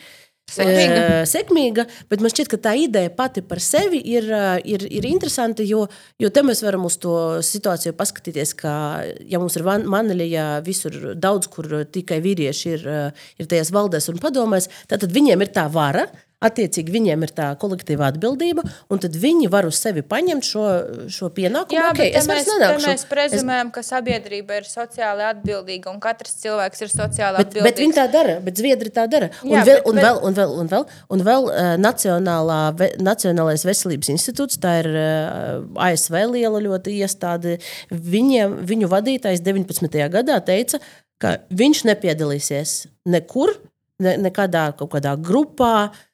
[0.51, 1.01] Sekmīga.
[1.01, 5.07] eh, sekmīga, bet man šķiet, ka tā ideja pati par sevi ir, eh, ir, ir
[5.09, 5.87] interesanta, jo,
[6.19, 7.15] jo te mēs varam uz to
[7.47, 12.89] situāciju paskatīties, ka, ja mums ir van- maneļi, ja visur daudz, kur tikai vīrieši ir,
[12.89, 16.09] eh, ir tajās valdēs un padomēs, tad viņiem ir tā vara,
[16.45, 20.65] attiecīgi viņiem ir tā kolektīvā atbildība, un tad viņi var uz sevi paņemt šo,
[21.13, 21.77] šo pienākumu.
[21.77, 22.49] Jā, okay, es mēs,
[22.87, 27.69] mēs prezumējam, ka sabiedrība ir sociāli atbildīga un katrs cilvēks ir sociāli Bet, atbildīgs.
[27.69, 29.31] bet viņi tā dara, bet Zviedri tā dara.
[29.45, 32.91] Un, Jā, vēl, bet- un, vēl, un vēl, un vēl, un vēl uh, Nacionālā, ve,
[33.05, 37.59] Nacionālais veselības institūts, tā ir uh, ASV liela ļoti iestāde.
[37.93, 40.01] Viņiem, viņu vadītājs 19.
[40.13, 40.81] gadā teica,
[41.21, 42.79] ka viņš nepiedalīsies
[43.13, 43.59] nekur,
[44.01, 46.07] ne, nekādā kaut kādā grupā, uh,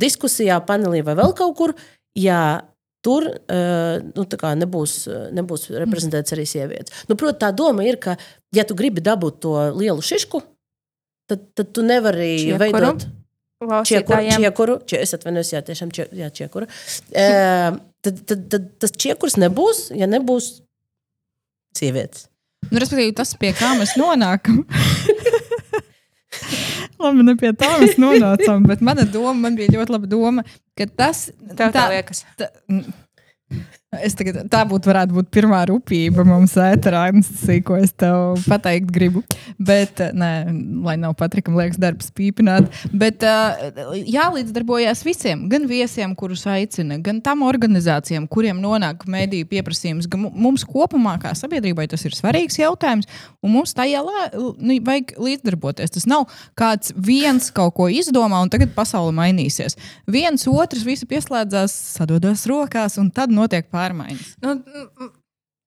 [0.00, 1.74] diskusijā, panelī vai vēl kaut kur.
[2.18, 2.42] Ja
[3.00, 4.24] Tur nu,
[4.60, 4.94] nebūs,
[5.32, 7.06] nebūs reprezentēts arī sievietes.
[7.08, 8.18] Nu, Protams, tā doma ir, ka,
[8.52, 10.42] ja tu gribi dabūt to lielu šišku,
[11.24, 12.60] tad, tad tu nevari Čiekuru?
[12.60, 13.06] veidot
[13.60, 16.64] Čiekuru, čiekuru, čie, es atvainojos, jā, tiešām čie, jā, čiekuru.
[17.12, 20.46] Uh, tad, tad, tad tas čiekurs nebūs, ja nebūs
[21.76, 22.30] sievietes.
[22.70, 24.62] Nu, respektīvi, tas, pie kā mēs nonākam.
[27.00, 30.44] Labi, ne pie tā mēs nonācām, bet mana doma, man bija ļoti laba doma,
[30.76, 32.24] ka tas Tev tā liekas.
[32.40, 32.50] tā,
[33.98, 37.08] es tagad, tā būtu varētu būt pirmā rūpība mums ēterā,
[37.66, 39.24] ko es tev pateikt gribu.
[39.58, 40.30] Bet, eh, nē,
[40.86, 43.58] lai nav Patrikam liekas darbs pīpināt, bet uh,
[44.06, 50.06] jālīdzdarbojas visiem, gan viesiem, kurus aicina, gan tam organizācijām, kuriem nonāk mediju pieprasījums.
[50.10, 53.10] Gan mu- mums kopumā, kā sabiedrībai, tas ir svarīgs jautājums,
[53.42, 55.96] un mums tajā lā, nu, vajag līdzdarboties.
[55.98, 59.74] Tas nav kāds viens kaut ko izdomā, un tagad pasaule mainīsies.
[60.06, 64.36] Viens otrs visi pieslēdzās, sadodas rokās, un tad notiek pārmaiņas.
[64.44, 64.54] Nu,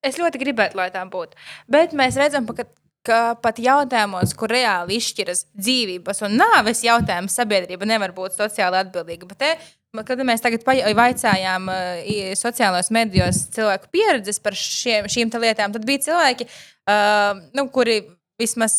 [0.06, 1.38] es ļoti gribētu, lai tā būtu.
[1.72, 2.66] Bet mēs redzam, ka,
[3.08, 9.30] ka pat jautājumos, kur reāli izšķiras dzīvības un nāves jautājums, sabiedrība nevar būt sociāli atbildīga.
[9.32, 9.52] Bet te,
[10.08, 12.02] kad mēs tagad vaicājām uh,
[12.40, 16.50] sociālajos medijos cilvēku pieredzes par šiem, šīm lietām, tad bija cilvēki,
[16.88, 18.02] uh, nu, kuri
[18.42, 18.74] vismaz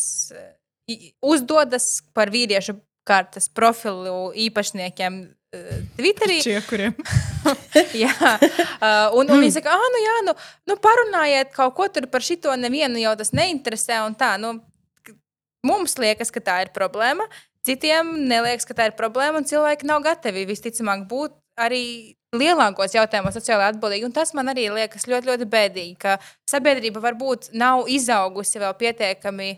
[0.91, 2.77] i- uzdodas par vīriešu
[3.09, 5.23] kārtas profilu īpašniekiem.
[5.99, 6.39] Twitterī.
[6.45, 6.95] Šie, kuriem
[8.05, 10.35] Jā, uh, un, un viņi saka, ah, nu, jā, nu,
[10.71, 14.01] nu, parunājiet kaut ko tur par šito, nevienu jau tas neinteresē.
[14.07, 14.57] un Tā, nu,
[15.67, 17.27] mums liekas, ka tā ir problēma,
[17.67, 21.85] citiem neliekas, ka tā ir problēma, un cilvēki nav gatavi visticamāk būt arī
[22.35, 24.09] lielākos jautājumos sociāli atbildīgi.
[24.09, 26.17] Un tas man arī liekas ļoti, ļoti bēdīgi, ka
[26.51, 29.53] sabiedrība varbūt nav izaugusi vēl pietiekami,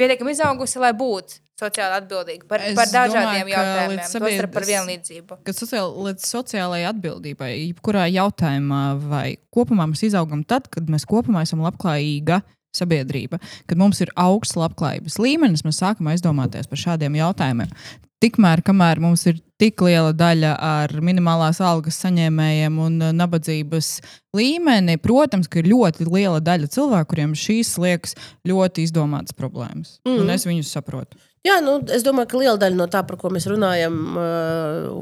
[0.00, 5.38] pietiekami izaugusi, lai būtu sociāli atbildīga par, Es par dažādiem domāju, jautājumiem, tostarp par vienlīdzību.
[5.46, 11.46] ka sociāli, līdz sociālajai atbildībai, jebkurā jautājumā vai kopumā mēs izaugam tad, kad mēs kopumā
[11.46, 12.42] esam labklājīga
[12.76, 17.72] sabiedrība, kad mums ir augsts labklājības līmenis, mēs sākam aizdomāties par šādiem jautājumiem.
[18.20, 23.90] tikmēr, kamēr mums ir tik liela daļa ar minimālās algas saņēmējiem un uh, nabadzības
[24.36, 28.16] līmeni, protams, ka ir ļoti liela daļa cilvēku, kuriem šīs liekas
[28.48, 29.98] ļoti izdomātas problēmas.
[30.06, 30.20] Mm.
[30.22, 31.20] Un es viņus saprotu.
[31.46, 35.00] Jā, nu, es domāju, ka liela daļa no tā, par ko mēs runājam uh,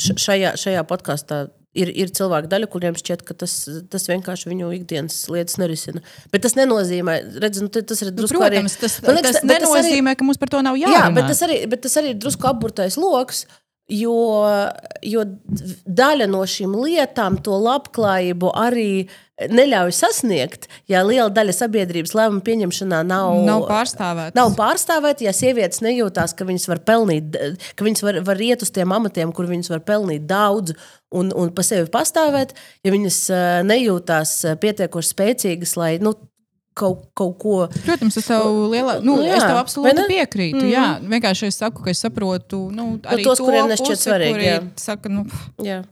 [0.00, 1.42] šajā, šajā podkāstā,
[1.78, 3.54] ir, ir cilvēku daļa, kuriem šķiet, ka tas,
[3.92, 6.02] tas vienkārši viņu ikdienas lietas nerisina.
[6.32, 7.14] Bet tas nenozīmē,
[7.44, 10.16] redz, nu, tas ir Nu, drusku protams, tas, Man liekas, tas bet tas arī- nenozīmē,
[10.20, 11.14] ka mums par to nav Jā, jārunā.
[11.20, 13.46] bet tas arī, bet tas arī ir drusku apburtais lokus.
[13.92, 14.14] Jo,
[15.04, 15.24] jo
[15.84, 19.04] daļa no šīm lietām to labklājību arī
[19.50, 24.36] neļauj sasniegt, ja liela daļa sabiedrības lēmumu pieņemšanā nav, nav pārstāvēts.
[24.38, 27.38] Nav pārstāvēta, ja sievietes nejūtās, ka viņas var pelnīt,
[27.76, 30.76] ka viņas var, var iet uz tiem amatiem, kur viņas var pelnīt daudz
[31.12, 32.54] un, un pa sevi pastāvēt,
[32.86, 36.14] ja viņas eh, nejūtās eh, pietiekoši spēcīgas, lai nu,
[36.74, 37.56] kaut, kaut ko.
[37.86, 40.60] Protams, es tev, lielā, nu, Nu, jā, es tev absolūti piekrītu.
[40.60, 40.76] Mm -hmm.
[40.76, 44.70] Jā, vienkārši es saku, ka es saprotu nu, arī tos, to kuriem nešķiet svarīgi.
[44.76, 45.26] Saka, nu,
[45.58, 45.82] Jā.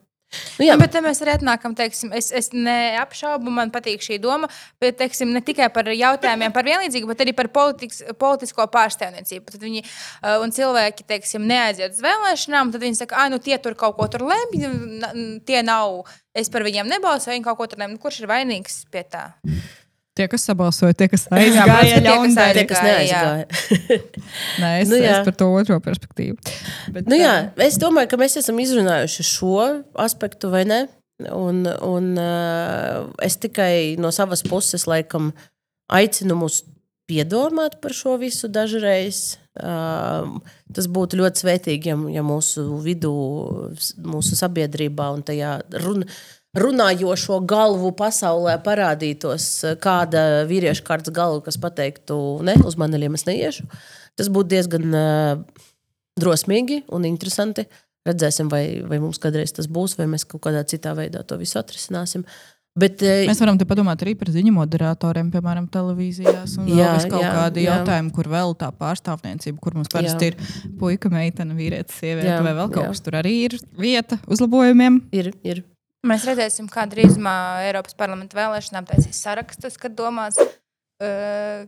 [0.61, 4.47] Nu, jā, Jā, bet mēs arī atnākam, teiksim, es, es neapšaubu, man patīk šī doma,
[4.83, 9.51] bet teiksim, ne tikai par jautājumiem par vienlīdzību, bet arī par politikas, politisko pārstāvniecību.
[9.51, 13.59] Tad viņi uh, un cilvēki, teiksim, neaiziet uz vēlēšanām, tad viņi saka, ah, nu tie
[13.59, 17.67] tur kaut ko tur lemj, n- tie nav, es par viņiem nebalsoju, viņi kaut ko
[17.67, 17.99] tur lemj.
[17.99, 19.33] Nu, Kurš ir vainīgs pie tā?
[20.21, 22.61] Tie, kas sabalsoja, tie, kas aizgāja, tie, kas ļaundari.
[22.61, 23.21] tie, kas aizgāja, jā.
[23.27, 24.01] neaizgāja.
[24.63, 25.17] Nē, es, Nu, nu, jā.
[25.17, 26.39] es par to otro perspektīvu.
[26.95, 27.35] Bet, Nu, jā,
[27.67, 29.55] es domāju, ka mēs esam izrunājuši šo
[30.07, 30.83] aspektu, vai ne?
[31.37, 35.35] Un, un uh, es tikai no savas puses laikam
[35.93, 36.63] aicinu mūs
[37.11, 39.37] piedomāt par šo visu dažreiz.
[39.61, 40.39] Uh,
[40.73, 43.13] tas būtu ļoti svētīgi, ja, ja mūsu vidū,
[44.07, 46.07] mūsu sabiedrībā un tajā run,
[46.59, 53.27] runājošo galvu pasaulē parādītos uh, kāda vīrieša kārtas galva, kas pateiktu, ne, uz maniem es
[53.29, 53.69] neiešu.
[54.19, 55.67] Tas būtu diezgan uh,
[56.21, 57.67] drosmīgi un interesanti.
[58.09, 61.59] Redzēsim, vai, vai mums kādreiz tas būs, vai mēs kaut kādā citā veidā to visu
[61.61, 62.25] atrisināsim.
[62.79, 66.55] Bet, eh, Mēs varam te padomāt arī par ziņu moderatoriem, piemēram, televīzijās.
[66.71, 67.75] Jā, kaut jā, kādi jā.
[67.75, 70.33] jautājumi, kur vēl tā pārstāvniecība, kur mums parasti Jā.
[70.33, 72.95] ir puika, meitene, vīrietis, sieviete Jā, vai vēl kaut jā.
[72.95, 73.03] kas.
[73.05, 75.03] Tur arī ir vieta uzlabojumiem.
[75.13, 75.65] ir, ir.
[76.07, 77.35] Mēs redzēsim, kā drīzumā
[77.67, 81.67] Eiropas parlamenta vēlēšanām taisīs sarakstus, kad domās uh,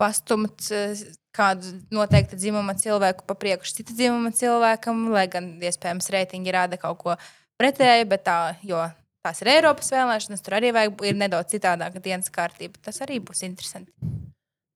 [0.00, 1.02] pastumt uh,
[1.38, 6.98] kādu noteiktu dzimuma cilvēku pa priekšu citu dzimuma cilvēkam, lai gan iespējams reitingi rāda kaut
[7.04, 7.14] ko
[7.60, 8.82] pretēju, bet tā, jo
[9.22, 12.80] tās ir Eiropas vēlēšanas, tur arī vajag, ir nedaudz citādāka dienas kārtība.
[12.82, 13.94] Tas arī būs interesanti.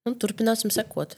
[0.07, 1.17] Nu, turpināsim sekot.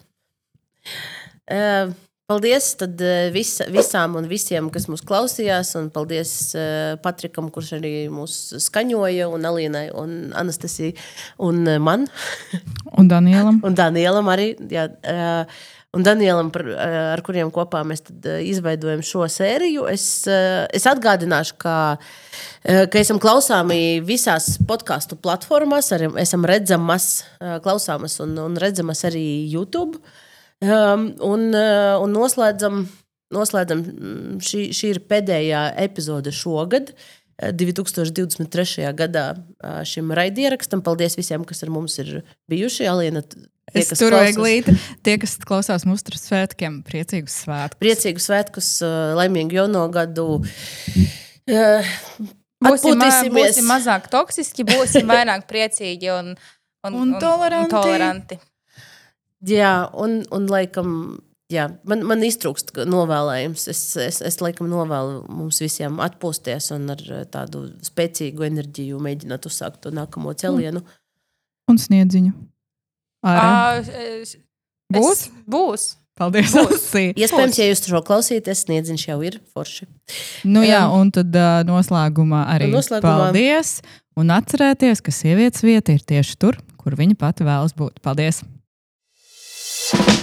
[1.51, 1.93] Eh,
[2.25, 5.75] Paldies tad eh, vis, visām un visiem, kas mūs klausījās.
[5.77, 10.95] Un paldies eh, Patrikam, kurš arī mūs skaņoja, un Alīnai, un Anastasijai,
[11.45, 12.09] un eh, man.
[13.01, 13.61] Un Danielam.
[13.67, 14.55] Un Danielam arī.
[14.73, 15.61] Jā, eh,
[15.93, 16.65] un Danielam, par,
[17.13, 19.85] ar kuriem kopā mēs tad, izveidojam šo sēriju.
[19.93, 21.77] Es, es atgādināšu, ka,
[22.65, 27.27] ka esam klausāmi visās podkāstu platformās, arī esam redzamas,
[27.67, 30.01] klausāmas un, un redzamas arī YouTube.
[30.65, 32.85] Um, un, eh, un noslēdzam,
[33.35, 36.95] noslēdzam mm, šī, šī ir pēdējā epizode šogad.
[37.43, 38.87] eh, 2023.
[38.97, 40.81] gadā eh, šim raidierakstam.
[40.87, 42.87] Paldies visiem, kas ar mums ir bijuši.
[42.89, 43.45] Alīna, tie,
[43.75, 44.77] Es kas turu klausās- eglīti.
[45.03, 47.81] Tie, kas klausās mūsu svētkiem, priecīgus svētkus.
[47.83, 48.71] Priecīgu svētkus,
[49.19, 50.29] laimīgu jauno gadu.
[52.65, 52.97] Būsim,
[53.35, 56.31] būsim mazāk toksiski, būsim vairāk priecīgi un,
[56.87, 57.75] un, Un toleranti.
[57.75, 58.39] Un toleranti.
[59.47, 60.91] Jā, un, un laikam,
[61.53, 63.67] jā, man, man iztrūkst novēlējums.
[63.73, 69.49] Es, es, es laikam novēlu mums visiem atpūsties un ar eh, tādu spēcīgu enerģiju mēģināt
[69.51, 70.81] uzsākt to nākamo celienu.
[71.69, 72.33] Un sniedziņu.
[73.25, 73.83] Ā,
[74.21, 74.37] es-
[74.93, 75.11] Būs?
[75.13, 75.85] es- Būs.
[76.15, 76.53] Paldies.
[77.19, 79.89] Iespējams, ja jūs to klausīties, sniedziņš jau ir forši.
[80.47, 83.81] Nu, jā, un tad uh, noslēgumā arī noslēgumā- paldies.
[84.15, 87.99] Un atcerieties, ka sievietes vieta ir tieši tur, kur viņa pati vēlas būt.
[88.05, 88.45] Paldies!
[89.93, 90.14] Yes.